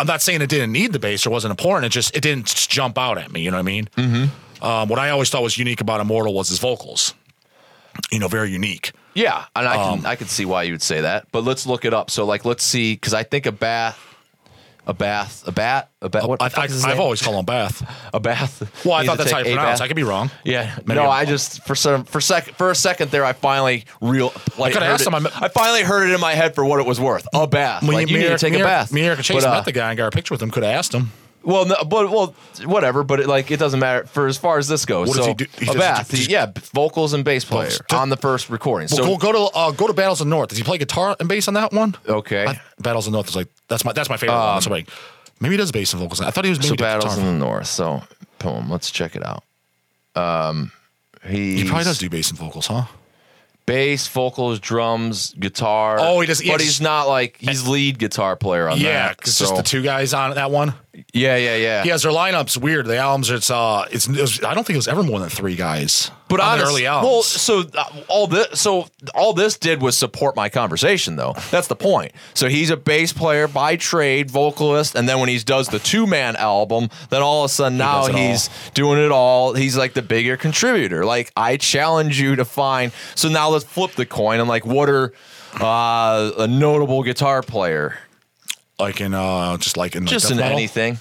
[0.00, 1.86] I'm not saying it didn't need the bass or wasn't important.
[1.86, 3.42] It just it didn't jump out at me.
[3.42, 3.88] You know what I mean?
[3.96, 4.64] Mm-hmm.
[4.64, 7.12] Um, what I always thought was unique about Immortal was his vocals.
[8.10, 8.92] You know, very unique.
[9.14, 11.28] Yeah, and I can Um, I can see why you would say that.
[11.32, 12.10] But let's look it up.
[12.10, 13.96] So like, let's see, because I think Abbath,
[14.86, 16.28] a bath, a bat, a bat.
[16.28, 17.00] What I, fuck I, is his I've name?
[17.00, 17.82] always called him Bath.
[18.14, 18.84] a bath.
[18.84, 19.80] Well, I thought that's how you pronounce.
[19.80, 19.80] bath.
[19.82, 20.30] I could be wrong.
[20.44, 23.32] Yeah, Maybe no, I'm- I just for some for sec for a second there, I
[23.32, 24.32] finally real.
[24.58, 26.86] Like, heard asked it- him, I finally heard it in my head for what it
[26.86, 27.26] was worth.
[27.34, 27.82] A bath.
[27.82, 28.92] Well, like, you me, need to take me, a bath.
[28.92, 30.50] Me and Eric Chase But, uh, met the guy and got a picture with him.
[30.50, 31.10] Could have asked him.
[31.46, 32.34] Well, no, but well,
[32.64, 33.04] whatever.
[33.04, 35.08] But it, like, it doesn't matter for as far as this goes.
[35.08, 35.44] What so does he do?
[35.58, 38.88] He a just- bath, yeah, vocals and bass player on the first recording.
[38.90, 40.48] Well, so go, go to uh, go to Battles of the North.
[40.48, 41.94] Does he play guitar and bass on that one?
[42.08, 44.56] okay, I- Battles of the North is like that's my that's my favorite one.
[44.56, 44.88] That's like
[45.40, 46.20] maybe he does bass and vocals.
[46.20, 47.28] I thought he was maybe so did battles guitar.
[47.30, 47.66] in the north.
[47.68, 48.02] So
[48.40, 49.44] boom, let's check it out.
[50.16, 50.72] Um,
[51.26, 52.86] he He probably does do bass and vocals, huh?
[53.66, 55.96] bass, vocals, drums, guitar.
[56.00, 59.16] Oh, he does- yeah, but he's- not like he's lead guitar player on Yeah, that.
[59.16, 60.74] because so, just the two guys on that one.
[61.12, 61.82] Yeah, yeah, yeah.
[61.82, 62.86] He has their lineups weird.
[62.86, 65.28] The albums, it's uh, it's it was, I don't think it was ever more than
[65.28, 66.10] three guys.
[66.28, 67.12] But on honest, early albums.
[67.12, 71.34] well, so uh, all this, so all this did was support my conversation, though.
[71.50, 72.12] That's the point.
[72.34, 76.06] So he's a bass player by trade, vocalist, and then when he does the two
[76.06, 79.54] man album, then all of a sudden now it he's doing it all.
[79.54, 81.04] He's like the bigger contributor.
[81.04, 82.92] Like I challenge you to find.
[83.14, 84.40] So now let's flip the coin.
[84.40, 85.12] I'm like, what are
[85.60, 87.98] uh, a notable guitar player?
[88.78, 90.98] Like in uh, just like in like Just in anything.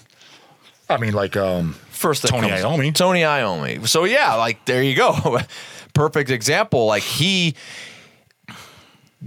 [0.89, 2.93] I mean, like um, First, that Tony comes- Iommi.
[2.93, 3.87] Tony Iommi.
[3.87, 5.39] So yeah, like there you go.
[5.93, 6.85] Perfect example.
[6.85, 7.55] Like he.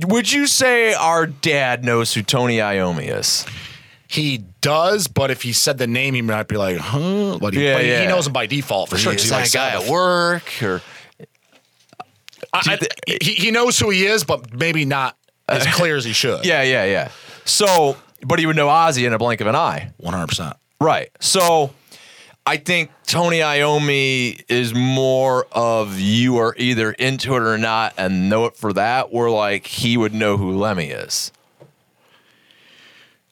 [0.07, 3.45] Would you say our dad knows who Tony Iommi is?
[4.11, 7.37] he does, but if he said the name, he might be like, huh?
[7.39, 8.01] But he, Yeah, but he- yeah.
[8.03, 9.13] he knows him by default for sure.
[9.13, 9.87] 'cause Is he that likes guy Sabbath.
[9.87, 10.83] at work or?
[12.55, 15.15] I, I, he, he knows who he is, but maybe not
[15.47, 16.47] as clear as he should.
[16.47, 17.11] Yeah, yeah, yeah.
[17.45, 17.97] So,
[18.27, 19.93] but he would know Ozzy in a blink of an eye.
[19.97, 20.57] one hundred percent.
[20.81, 21.11] Right.
[21.21, 21.75] So
[22.47, 28.31] I think Tony Iommi is more of you are either into it or not and
[28.31, 31.33] know it for that, where like he would know who Lemmy is.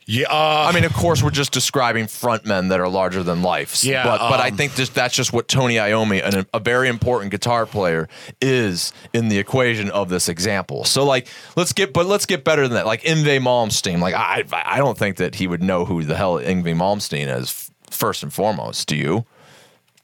[0.09, 3.83] Yeah, uh, I mean, of course, we're just describing frontmen that are larger than life.
[3.83, 6.89] Yeah, but but I um, think just, that's just what Tony Iommi, an, a very
[6.89, 8.09] important guitar player,
[8.41, 10.85] is in the equation of this example.
[10.85, 11.27] So like,
[11.57, 12.87] let's get but let's get better than that.
[12.87, 13.99] Like Yngwie Malmsteen.
[13.99, 17.73] Like I I don't think that he would know who the hell Yngwie Malmsteen is
[17.91, 18.87] first and foremost.
[18.87, 19.27] Do you?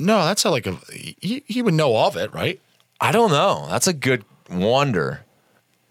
[0.02, 2.60] no, that's a, like a he, he would know of it, right?
[3.00, 3.66] I don't know.
[3.70, 5.24] That's a good wonder.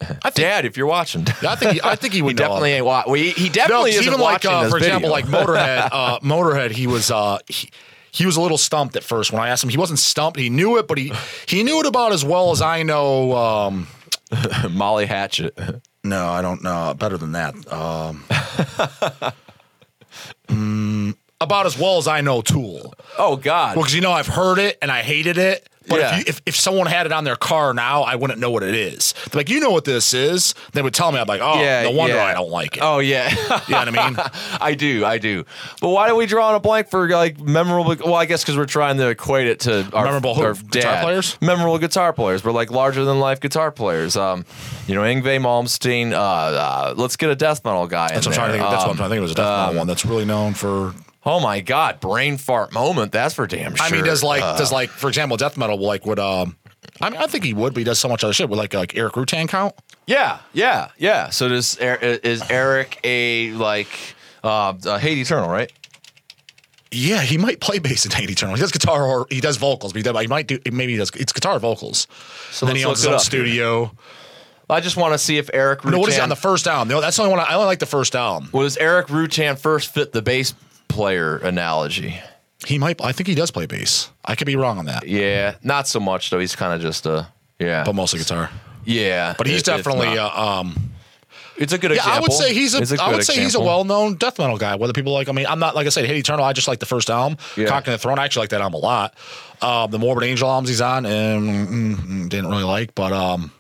[0.06, 2.72] Think, Dad, if you're watching, I think he, I think he he would know definitely
[2.72, 2.76] it.
[2.78, 5.90] ain't wa- well, he, he No, isn't even like watching uh, for example, like Motorhead.
[5.92, 7.70] Uh, Motorhead, he was uh, he,
[8.12, 9.70] he was a little stumped at first when I asked him.
[9.70, 10.40] He wasn't stumped.
[10.40, 11.12] He knew it, but he
[11.48, 13.34] he knew it about as well as I know.
[13.36, 13.88] Um,
[14.72, 15.58] Molly Hatchet.
[16.04, 17.54] no, I don't know better than that.
[17.72, 18.24] Um,
[20.48, 22.94] mm, about as well as I know Tool.
[23.18, 23.76] Oh God.
[23.76, 25.68] Well, because you know I've heard it and I hated it.
[25.88, 26.12] But Yeah.
[26.12, 28.62] if, you, if if someone had it on their car now, I wouldn't know what
[28.64, 29.14] it is.
[29.32, 30.54] They're like, you know what this is?
[30.74, 31.20] They would tell me.
[31.20, 32.26] I'm like, oh, yeah, no wonder yeah.
[32.26, 32.84] I don't like it.
[32.84, 33.30] Oh yeah.
[33.32, 33.38] You
[33.74, 34.18] know what I mean?
[34.62, 35.44] I do, I do.
[35.82, 37.96] But why do we draw on a blank for like memorable?
[38.06, 41.38] Well, I guess because we're trying to equate it to our, Memorable our Guitar players?
[41.42, 44.16] Memorable guitar players, but like larger than life guitar players.
[44.16, 44.46] Um,
[44.88, 46.12] you know, Yngwie Malmsteen.
[46.14, 48.10] Uh, uh, let's get a death metal guy.
[48.10, 48.70] That's what I'm trying to think.
[48.70, 49.20] That's what I'm trying to think.
[49.20, 50.94] It was a death metal one that's really known for
[51.26, 53.12] Oh my God, brain fart moment.
[53.12, 53.86] That's for damn sure.
[53.86, 56.58] I mean, does like Uh, does like for example, death metal like would um.
[57.00, 58.50] I mean, I think he would, but he does so much other shit.
[58.50, 59.76] Would like like Erik Rutan count?
[60.08, 61.30] yeah, yeah, yeah.
[61.30, 63.88] So does Er- is Eric a like
[64.44, 65.72] uh, uh, Hate Eternal, right?
[66.94, 68.56] Yeah, he might play bass in Hate Eternal.
[68.56, 70.98] He does guitar or he does vocals, but he, does, he might do maybe he
[70.98, 72.08] does it's guitar vocals.
[72.52, 73.46] So then he owns look his own up here.
[73.46, 73.92] studio.
[74.70, 75.84] I just want to see if Eric.
[75.86, 76.88] No, what is it on the first album?
[76.88, 77.42] No, that's the only one.
[77.42, 78.50] I, I only like the first album.
[78.54, 80.54] Well, does Erik Rutan first fit the bass
[80.92, 82.20] player analogy?
[82.68, 83.04] He might.
[83.04, 84.12] I think he does play bass.
[84.24, 86.40] I could be wrong on that, Yeah, not so much though.
[86.40, 87.28] He's kind of just a
[87.60, 88.50] yeah, but mostly guitar.
[88.86, 89.34] yeah.
[89.38, 90.18] But he's it- definitely.
[90.18, 90.92] Uh, um,
[91.58, 92.18] it's a good yeah, example.
[92.18, 92.82] I would say he's a.
[92.82, 94.76] It's I would say he's a well-known death metal guy.
[94.76, 96.44] Whether people like, I mean, I'm not like I said, Hate Eternal.
[96.46, 97.68] I just like the first album, Yeah.
[97.68, 98.18] Conquering the Throne.
[98.20, 99.14] I actually like that album a lot.
[99.62, 102.96] Um, the Morbid Angel albums he's on, and mm, mm, didn't really like.
[102.96, 103.52] But um,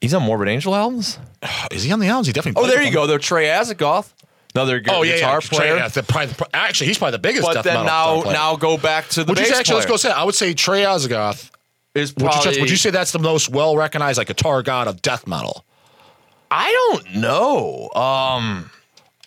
[0.00, 1.18] He's on Morbid Angel albums.
[1.70, 2.26] is he on the albums?
[2.26, 2.62] He definitely.
[2.62, 2.94] Oh, there you them.
[2.94, 3.06] go.
[3.06, 4.12] They're Trey Azagthoth,
[4.54, 5.48] another gu- Oh yeah, guitar yeah.
[5.48, 5.76] player.
[5.78, 8.76] Trey, yeah, probably, actually, he's probably the biggest but death then metal now, now go
[8.76, 9.88] back to the Which bass is actually, player.
[9.90, 11.50] let's go say, I would say Trey Azagthoth
[11.94, 14.88] is Would you, just- would you say that's the most well recognized like guitar god
[14.88, 15.64] of death metal?
[16.50, 16.70] I
[17.02, 17.88] don't know.
[17.94, 18.70] Um,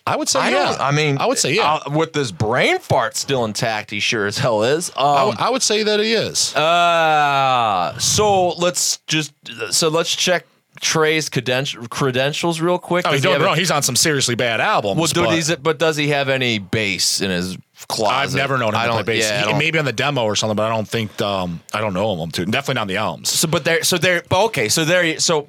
[0.06, 0.76] I would say I yeah.
[0.78, 1.74] I mean, I would say yeah.
[1.86, 4.90] uh, with this brain fart still intact, he sure as hell is.
[4.90, 6.54] Um, I would- would say that he is.
[6.54, 9.32] Uh, so let's just
[9.70, 10.44] so let's check
[10.80, 13.06] Trey's credentials real quick.
[13.06, 13.54] He don't know.
[13.54, 14.98] He's on some seriously bad albums.
[14.98, 17.56] well, do- but but does he have any bass in his
[17.88, 18.14] closet?
[18.14, 19.24] I've never known him I to play bass.
[19.24, 21.94] Yeah, He- maybe on the demo or something, but I don't think um, I don't
[21.94, 22.44] know him too.
[22.44, 23.30] Definitely not on the albums.
[23.30, 25.48] So, but there, so there, but okay, so there, so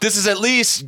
[0.00, 0.84] this is at least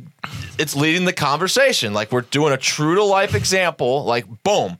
[0.59, 1.93] it's leading the conversation.
[1.93, 4.03] Like we're doing a true to life example.
[4.03, 4.77] Like boom,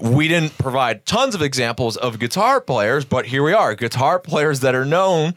[0.00, 4.60] we didn't provide tons of examples of guitar players, but here we are, guitar players
[4.60, 5.34] that are known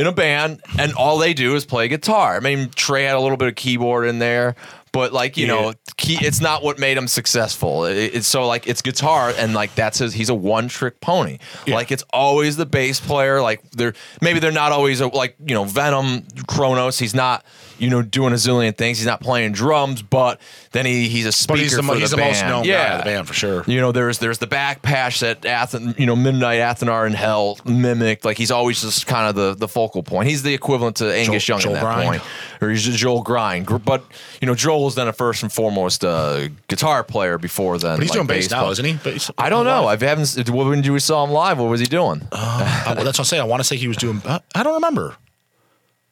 [0.00, 2.36] in a band, and all they do is play guitar.
[2.36, 4.56] I mean, Trey had a little bit of keyboard in there.
[4.92, 5.52] But like you Yeah.
[5.54, 7.84] know, key, it's not what made him successful.
[7.84, 10.12] It- it's so like it's guitar, and like that's his.
[10.14, 11.38] He's a one trick pony.
[11.68, 13.40] Like it's always the bass player.
[13.40, 16.98] Like they're maybe they're not always a, like you know Venom, Cronos.
[16.98, 17.44] He's not
[17.80, 18.98] you know doing a zillion things.
[18.98, 20.40] He's not playing drums, but
[20.72, 22.30] then he he's a speaker But he's the, for he's the, the band.
[22.32, 22.88] most known yeah.
[22.88, 23.64] guy of the band for sure.
[23.66, 27.58] You know, there's there's the back patch that Athen, you know, Midnight Athenar and Hell
[27.64, 28.24] mimicked.
[28.24, 30.28] Like he's always just kind of the the focal point.
[30.28, 32.08] He's the equivalent to Angus Joel- Young Joel at that Grind.
[32.20, 32.22] point,
[32.62, 33.84] or he's Joel Grind.
[33.84, 34.04] But
[34.40, 37.96] you know, Joel was then a first and foremost uh, guitar player before then.
[37.96, 38.72] But he's like doing bass now, player.
[38.72, 38.92] isn't he?
[38.94, 39.86] Bass- I don't know.
[39.86, 40.50] I haven't.
[40.50, 42.22] When you saw him live, what was he doing?
[42.32, 43.42] Uh, well, that's what I'm saying.
[43.42, 44.20] I want to say he was doing.
[44.24, 45.16] uh, I don't remember.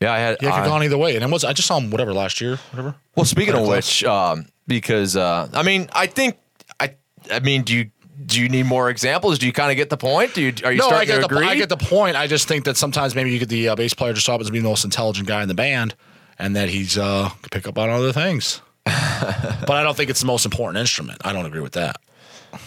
[0.01, 0.38] Yeah, I had.
[0.40, 1.14] Yeah, it could have gone either way.
[1.16, 1.44] And it was.
[1.44, 2.94] I just saw him whatever last year, whatever.
[3.16, 6.38] Well, speaking of which, um, because uh, I mean, I think
[6.78, 6.94] I,
[7.30, 7.90] I mean, do you
[8.24, 9.38] do you need more examples?
[9.38, 10.34] Do you kind of get the point?
[10.34, 11.46] Do you are you No, I starting get to the agree?
[11.46, 12.16] I get the point.
[12.16, 14.53] I just think that sometimes maybe you get the uh, bass player just happens to
[14.53, 15.94] be the most intelligent guy in the band,
[16.38, 18.61] and that he's uh could pick up on other things.
[18.84, 21.20] but I don't think it's the most important instrument.
[21.24, 22.01] I don't agree with that.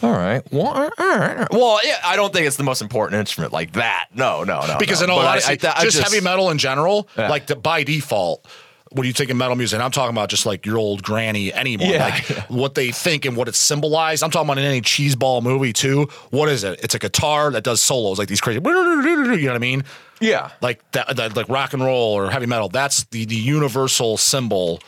[0.03, 0.41] All right.
[0.51, 0.91] Well, all right.
[0.97, 1.47] all right.
[1.51, 4.07] Well, yeah, I don't think it's the most important instrument like that.
[4.13, 4.77] No, no, no.
[4.79, 5.05] Because no.
[5.05, 7.29] in all But I- honesty, I th- I just, heavy metal in general, Yeah.
[7.29, 8.45] like the, by default,
[8.93, 11.53] when you take in metal music, and I'm talking about just like your old granny,
[11.53, 12.05] anyone, Yeah.
[12.05, 14.21] like what they think and what it symbolized.
[14.21, 16.09] I'm talking about in any cheeseball movie too.
[16.31, 16.79] What is it?
[16.83, 18.59] It's a guitar that does solos, like these crazy.
[18.59, 19.83] You know what I mean?
[20.19, 20.49] Yeah.
[20.61, 22.67] Like that, that like rock and roll or heavy metal.
[22.69, 24.81] That's the the universal symbol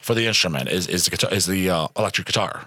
[0.00, 2.66] for the instrument is is the guitar is the uh, electric guitar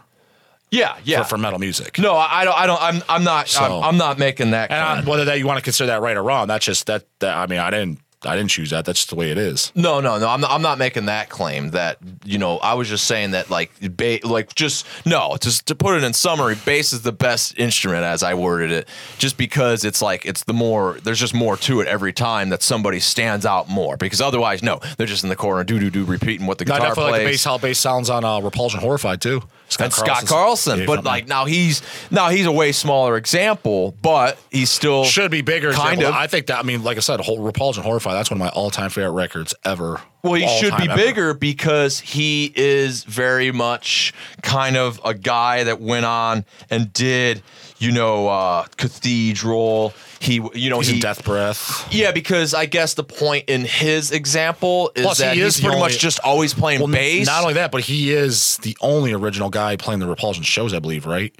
[0.73, 0.97] Yeah.
[1.03, 1.21] Yeah.
[1.23, 1.99] for, for metal music.
[1.99, 2.57] no, I I don't.
[2.57, 2.81] I don't.
[2.81, 3.03] I'm.
[3.07, 3.47] I'm not.
[3.47, 4.71] So- I'm, I'm not making that.
[4.71, 7.05] And uh, whether that you want to consider that right or wrong, that's just that,
[7.19, 7.37] that.
[7.37, 8.85] I mean, I didn't I didn't choose that.
[8.85, 9.71] That's just the way it is.
[9.75, 10.27] No, no, no.
[10.29, 11.69] I'm not, I'm not making that claim.
[11.71, 15.37] That you know, I was just saying that like, ba- like just no.
[15.41, 18.87] Just to put it in summary, bass is the best instrument as I worded it.
[19.17, 20.97] Just because it's like it's the more.
[21.03, 23.97] There's just more to it every time that somebody stands out more.
[23.97, 26.77] Because otherwise, no, they're just in the corner, do do do, repeating what the I
[26.77, 27.33] guitar definitely like the plays.
[27.35, 29.41] bass how bass sounds on uh, Repulsion Horrified too.
[29.79, 31.05] and Scott Carlson, Yeah, but frontman.
[31.05, 35.71] like now he's now he's a way smaller example, but he's still should be bigger.
[35.73, 36.07] Kind example.
[36.09, 36.13] of.
[36.23, 36.59] I think that.
[36.59, 38.12] I mean, like I said, whole Repulsion Horrified.
[38.13, 40.01] That's one of my all-time favorite records ever.
[40.23, 40.95] Well, he should be time ever.
[41.01, 47.43] bigger because he is very much kind of a guy that went on and did,
[47.77, 49.93] you know, uh, Cathedral.
[50.19, 51.87] He, you know, He's he in Death Breath.
[51.93, 55.75] Yeah, because I guess the point in his example is Plus, he is he's pretty
[55.75, 57.25] only- much just always playing Well, bass.
[57.27, 60.79] Not only that, but he is the only original guy playing the Repulsion shows, I
[60.79, 61.33] believe, right?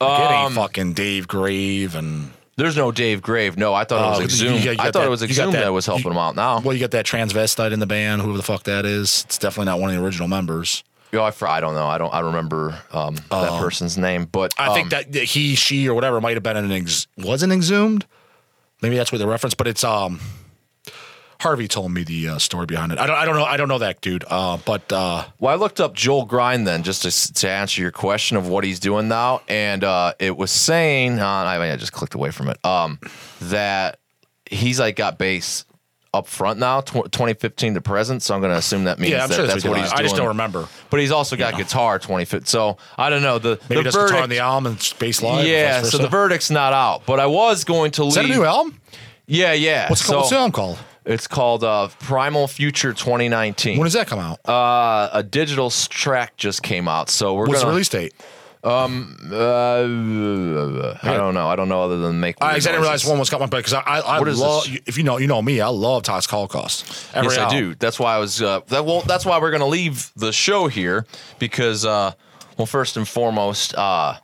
[0.00, 3.58] Um, ain't fucking Dave Grave and There's no Dave Grave.
[3.58, 4.64] No, I thought it was Uh, Exhumed.
[4.64, 6.36] got- you I thought that- it was Exhumed that, that- was helping you- him out
[6.36, 6.60] now.
[6.60, 9.24] well, you got that transvestite in the band, whoever the fuck that is.
[9.26, 10.82] It's definitely not one of the original members.
[11.12, 11.86] Yo, I, I don't know.
[11.86, 12.12] I don't.
[12.12, 15.94] I remember um, that person's name, but I think um, that that he, she, or
[15.94, 18.06] whatever might have been an ex- wasn't exhumed.
[18.82, 20.18] Maybe that's where the reference, but it's um.
[21.40, 22.98] Harvey told me the uh, story behind it.
[22.98, 23.16] I don't.
[23.16, 23.44] I don't know.
[23.44, 24.24] I don't know that dude.
[24.28, 27.90] Uh, but uh, Well, I looked up Joel Grind then just to, to answer your
[27.90, 31.76] question of what he's doing now, and uh, it was saying uh, I mean I
[31.76, 32.98] just clicked away from it um,
[33.42, 33.98] that
[34.46, 35.64] he's like got bass
[36.14, 38.22] up front now, tw- 2015 to present.
[38.22, 39.90] So I'm going to assume that means yeah, I'm that sure that's what what he's
[39.90, 40.00] doing.
[40.00, 40.66] I just don't remember.
[40.90, 42.46] But he's also got guitar 2015.
[42.46, 45.44] So I don't know the Maybe the that's guitar on the album and bass live.
[45.44, 48.10] or yeah, so the verdict's not out, but I was going to leave.
[48.10, 48.80] is that a new album?
[49.26, 49.90] Yeah, yeah.
[49.90, 50.18] What's, it called?
[50.18, 50.78] What's the so album called?
[51.06, 53.78] It's called uh, Primal Future 2019.
[53.78, 54.46] When does that come out?
[54.48, 57.72] uh, a digital track just came out, so we're What's the gonna.
[57.74, 58.12] release date?
[58.64, 58.88] Uh,
[61.02, 61.48] I don't know.
[61.48, 62.36] I don't know other than make.
[62.40, 64.64] I, I didn't realize one was coming, but because I, I, I What is love.
[64.64, 64.80] this?
[64.86, 65.60] If you know, you know me.
[65.60, 67.08] I love Toxic Holocaust.
[67.14, 67.74] Every Yes, I do.
[67.76, 68.42] That's why I was.
[68.42, 71.06] Uh, that well, that's why we're gonna leave the show here
[71.38, 72.12] because, uh,
[72.56, 74.16] well, first and foremost, uh,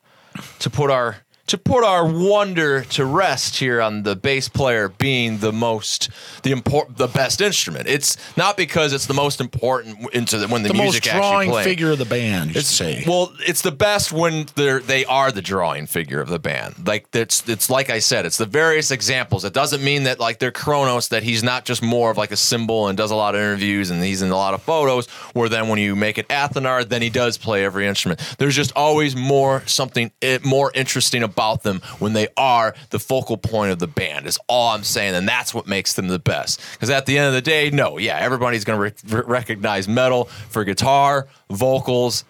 [0.61, 5.39] to put our to put our wonder to rest here on the bass player being
[5.39, 6.09] the most
[6.43, 7.89] the important the best instrument.
[7.89, 11.47] It's not because it's the most important into the, when the, The most music actually
[11.47, 13.05] drawing figure of the band, you should say.
[13.07, 16.87] Well, it's the best when they're they are the drawing figure of the band.
[16.87, 19.45] Like it's it's like I said, it's the various examples.
[19.45, 22.37] It doesn't mean that like they're Cronos that he's not just more of like a
[22.37, 25.09] symbol and does a lot of interviews and he's in a lot of photos.
[25.35, 28.21] Where then when you make it Athenar, then he does play every instrument.
[28.39, 33.37] There's just always more something eh, more interesting about them when they are the focal
[33.37, 34.27] point of the band.
[34.27, 36.61] Is all I'm saying, and that's what makes them the best.
[36.73, 40.25] Because at the end of the day, no, yeah, everybody's gonna re- re- recognize metal
[40.49, 42.25] for guitar, vocals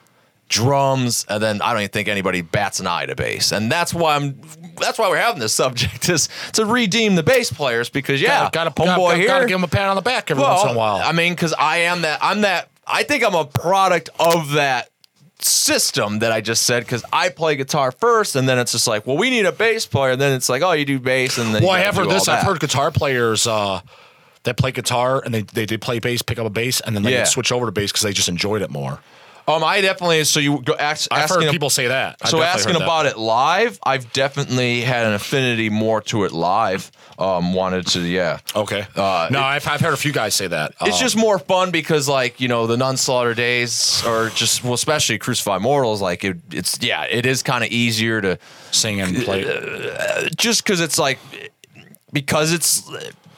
[0.53, 3.53] drums, and then I don't even think anybody bats an eye to bass.
[3.53, 4.39] And that's why I'm
[4.79, 8.71] that's why we're having this subject is to redeem the bass players because yeah, gotta,
[8.71, 9.27] homeboy gotta, here.
[9.27, 11.01] gotta give him a pat on the back every once in a while.
[11.03, 14.91] I mean, because I am that I'm that I think I'm a product of that
[15.45, 19.07] system that I just said because I play guitar first and then it's just like,
[19.07, 20.13] well, we need a bass player.
[20.13, 22.29] And then it's like, oh, you do bass and then well, I have heard this.
[22.29, 23.81] I've heard guitar players uh,
[24.45, 27.13] that play guitar and they, they play bass, pick up a bass, and then they
[27.13, 27.25] Yeah.
[27.25, 29.01] switch over to bass because they just enjoyed it more.
[29.49, 32.17] Um, I definitely so you go ask, I've asking heard people say that.
[32.23, 32.85] I've So asking heard that.
[32.85, 36.91] about it live, I've definitely had an affinity more to it live.
[37.19, 38.39] Um, wanted to, yeah.
[38.57, 38.87] Okay.
[38.97, 40.75] Uh, no, I've, I've heard a few guys say that.
[40.81, 44.73] It's Uh, just more fun because, like, you know, the non-slaughter days, or just well,
[44.75, 48.39] especially Crucified Mortals, like it, it's yeah, it is kind of easier to
[48.71, 49.45] sing and play.
[50.37, 51.19] just because it's like
[52.13, 52.91] because it's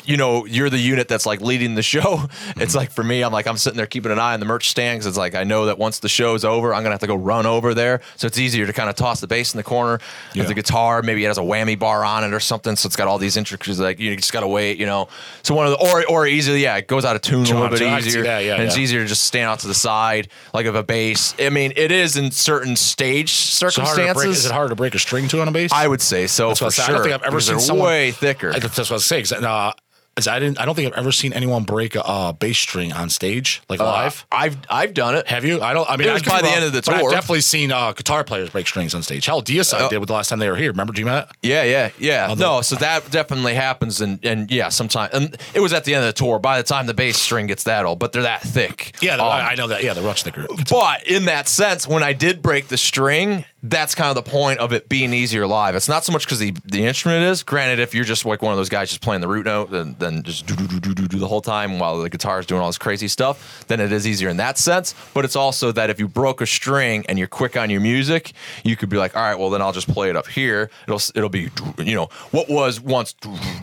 [0.06, 2.24] you know you're the unit that's like leading the show
[2.56, 4.68] it's like for me i'm like i'm sitting there keeping an eye on the merch
[4.68, 7.06] stand because it's like i know that once the show's over i'm gonna have to
[7.06, 9.62] go run over there so it's easier to kind of toss the bass in the
[9.64, 9.98] corner
[10.34, 10.40] Yeah.
[10.42, 12.96] with the guitar maybe it has a whammy bar on it or something so it's
[12.96, 15.08] got all these intricacies like you just gotta wait you know
[15.42, 17.68] so one of the or or easily yeah it goes out of tune a little
[17.68, 17.88] bit tune.
[17.88, 19.74] I can see easier that, yeah, and it's easier to just stand out to the
[19.74, 24.28] side like of a bass i mean it is in certain stage So circumstances break,
[24.30, 25.70] is it hard to break a string to on a bass?
[25.72, 26.84] I would say so That's for sure.
[26.84, 28.50] I don't think I've ever seen someone way thicker.
[28.52, 29.24] I, that's what I was saying.
[29.44, 29.72] uh,
[30.16, 30.60] is I didn't.
[30.60, 33.80] I don't think I've ever seen anyone break a uh, bass string on stage, like
[33.80, 34.26] live.
[34.30, 35.26] I've I've done it.
[35.26, 35.60] Have you?
[35.60, 35.88] I don't.
[35.90, 37.10] I mean, It was by the wrong, end of the but I've tour.
[37.10, 39.26] definitely seen uh, guitar players break strings on stage.
[39.26, 40.70] Hell, Deicide did with the last time they were here.
[40.70, 41.30] Remember, G Matt?
[41.42, 42.26] Yeah, yeah, yeah.
[42.28, 45.12] Although- no, so that definitely happens, and and yeah, sometimes.
[45.14, 46.38] And it was at the end of the tour.
[46.38, 48.94] By the time the bass string gets that old, but they're that thick.
[49.00, 49.82] Yeah, Um, I, know that.
[49.82, 50.46] Yeah, the Rush thicker.
[50.70, 54.58] But in that sense, when I did break the string, that's kind of the point
[54.60, 55.74] of it being easier live.
[55.74, 57.42] It's not so much because the, the instrument is.
[57.42, 59.96] Granted, if you're just like one of those guys just playing the root note, then,
[59.98, 62.44] then just do do do do do do the whole time while the guitar is
[62.44, 64.94] doing all this crazy stuff, then it is easier in that sense.
[65.14, 68.32] But it's also that if you broke a string and you're quick on your music,
[68.64, 70.68] you could be like, all right, well then I'll just play it up here.
[70.86, 71.48] It'll it'll be
[71.78, 73.14] you know what was once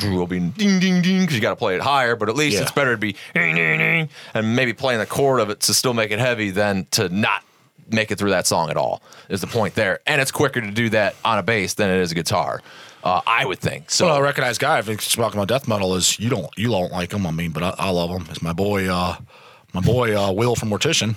[0.01, 2.15] will be ding ding ding because you got to play it higher.
[2.15, 2.63] But at least Yeah.
[2.63, 5.75] it's better to be ding, ding, ding, and maybe playing the chord of it to
[5.75, 7.43] still make it heavy than to not
[7.93, 10.71] make it through that song at all is the point there and it's quicker to
[10.71, 12.61] do that on a bass than it is a guitar
[13.03, 14.79] uh, i would think so So a recognized guy.
[14.79, 17.25] If it's talking about death metal, is you don't you don't like him.
[17.25, 18.27] I mean, but I, I love him.
[18.29, 18.87] It's my boy.
[18.93, 19.17] uh
[19.73, 21.15] My boy uh, Will from Mortician.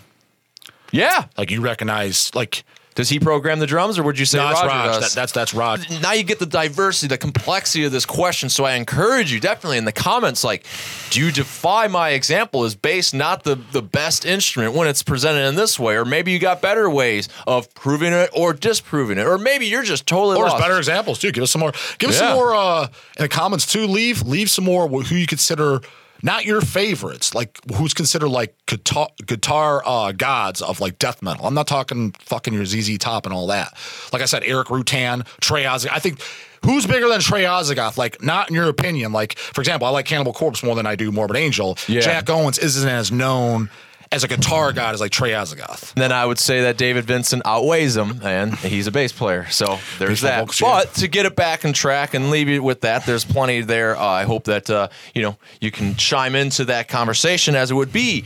[0.92, 2.64] yeah Like you recognize like.
[2.94, 4.86] Does he program the drums or would you say No, that's Roger Raj.
[4.86, 5.14] does?
[5.14, 6.00] That, that's that's Raj.
[6.00, 8.48] now you get the diversity, the complexity of this question.
[8.48, 10.64] So I encourage you definitely in the comments, like,
[11.10, 15.46] do you defy my example as bass not the, the best instrument when it's presented
[15.48, 15.96] in this way?
[15.96, 19.26] Or maybe you got better ways of proving it or disproving it.
[19.26, 20.58] Or maybe you're just totally Or lost.
[20.62, 21.32] better examples too.
[21.32, 21.72] Give us some more.
[21.98, 22.86] Give us some more uh,
[23.18, 23.86] in the comments too.
[23.86, 25.80] Leave leave some more who you consider
[26.22, 31.46] not your favorites, like who's considered like guitar guitar uh, gods of like death metal.
[31.46, 33.74] I'm not talking fucking your ZZ Top and all that.
[34.12, 35.88] Like I said, Erik Rutan, Trey Ozzy.
[35.90, 36.20] I think
[36.64, 37.96] who's bigger than Trey Azagthoth?
[37.96, 39.12] Like not in your opinion.
[39.12, 41.76] Like for example, I like Cannibal Corpse more than I do Morbid Angel.
[41.88, 42.00] Yeah.
[42.00, 43.70] Jack Owens isn't as known
[44.14, 45.92] as a guitar god is like Trey Azagthoth.
[45.94, 49.46] then I would say that David Vincent outweighs him, and he's a bass player.
[49.50, 50.40] So there's that.
[50.40, 50.68] folks, yeah.
[50.68, 53.96] But to get it back on track and leave you with that, there's plenty there.
[53.96, 57.74] Uh, I hope that uh, you know you can chime into that conversation as it
[57.74, 58.24] would be.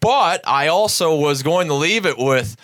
[0.00, 2.56] But I also was going to leave it with.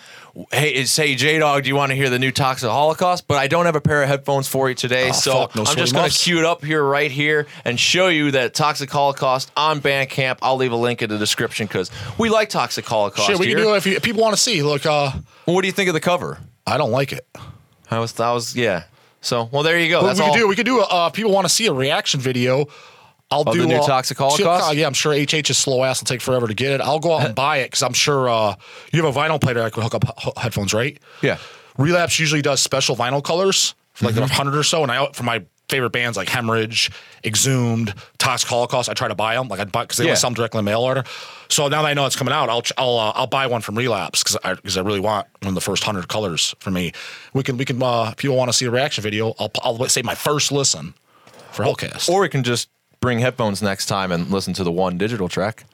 [0.51, 3.27] Hey, say J Dog, do you want to hear the new Toxic Holocaust?
[3.27, 5.63] But I don't have a pair of headphones for you today, Oh, so fuck, no
[5.63, 8.89] I'm just going to cue it up here, right here, and show you that Toxic
[8.91, 10.37] Holocaust on Bandcamp.
[10.43, 13.27] I'll leave a link in the description because we like Toxic Holocaust.
[13.27, 13.55] Shit, we here.
[13.55, 14.61] can do it if, you, if people want to see.
[14.61, 15.11] Look, uh,
[15.47, 16.37] Well, what do you think of the cover?
[16.67, 17.25] I don't like it.
[17.89, 18.83] I was, I was, yeah.
[19.21, 20.05] So, well, there you go.
[20.05, 20.33] That's we all.
[20.33, 20.47] could do.
[20.47, 20.81] We could do.
[20.81, 22.67] A, uh, if people want to see a reaction video.
[23.29, 24.73] I'll Of do the new uh, Toxic Holocaust?
[24.75, 26.81] Yeah, I'm sure HH is slow ass will take forever to get it.
[26.81, 28.55] I'll go out and buy it because I'm sure uh,
[28.93, 30.97] you have a vinyl player that can hook up headphones, right?
[31.21, 31.37] Yeah.
[31.77, 34.25] Relapse usually does special vinyl colors for like Mm-hmm.
[34.33, 36.89] hundred or so, and I for my favorite bands like Hemorrhage,
[37.25, 38.87] Exhumed, Toxic Holocaust.
[38.89, 40.13] I try to buy them, like I buy because they Yeah.
[40.13, 41.03] sell them directly in the mail order.
[41.49, 43.77] So now that I know it's coming out, I'll I'll uh, I'll buy one from
[43.77, 46.93] Relapse because I because I really want one of the first hundred colors for me.
[47.33, 49.83] We can we can uh, if people want to see a reaction video, I'll I'll
[49.89, 50.93] say my first listen
[51.51, 52.07] for Hellcast.
[52.09, 52.69] Or we can just
[52.99, 55.65] bring headphones next time and listen to the one digital track.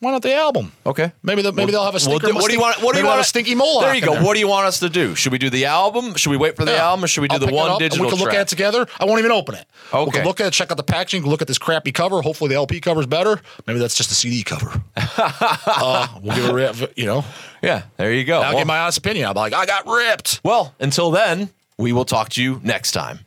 [0.00, 0.72] Why not the album?
[0.84, 1.12] Okay.
[1.22, 2.26] Maybe the, maybe they'll have a Well, stinker.
[2.26, 2.82] do- what do you want?
[2.82, 3.20] What do you want?
[3.20, 3.82] a stinky mole?
[3.82, 4.20] There you go.
[4.20, 5.14] What do you want us to do?
[5.14, 6.16] Should we do the album?
[6.16, 6.86] Should we wait for the Yeah.
[6.88, 8.38] album, or should we do I'll the one digital We can look track?
[8.38, 8.88] at it together.
[8.98, 9.64] I won't even open it.
[9.92, 10.10] We Okay.
[10.18, 12.20] can look at it, check out the packaging, look at this crappy cover.
[12.20, 13.40] Hopefully the LP cover's better.
[13.68, 14.82] Maybe that's just a CD cover.
[14.96, 17.24] uh, we'll give it a rip, you know.
[17.62, 18.40] yeah, there you go.
[18.40, 19.26] I'll Well, give my honest opinion.
[19.26, 20.40] I'll be like, I got ripped.
[20.42, 23.20] well, until then, we will talk to you next time.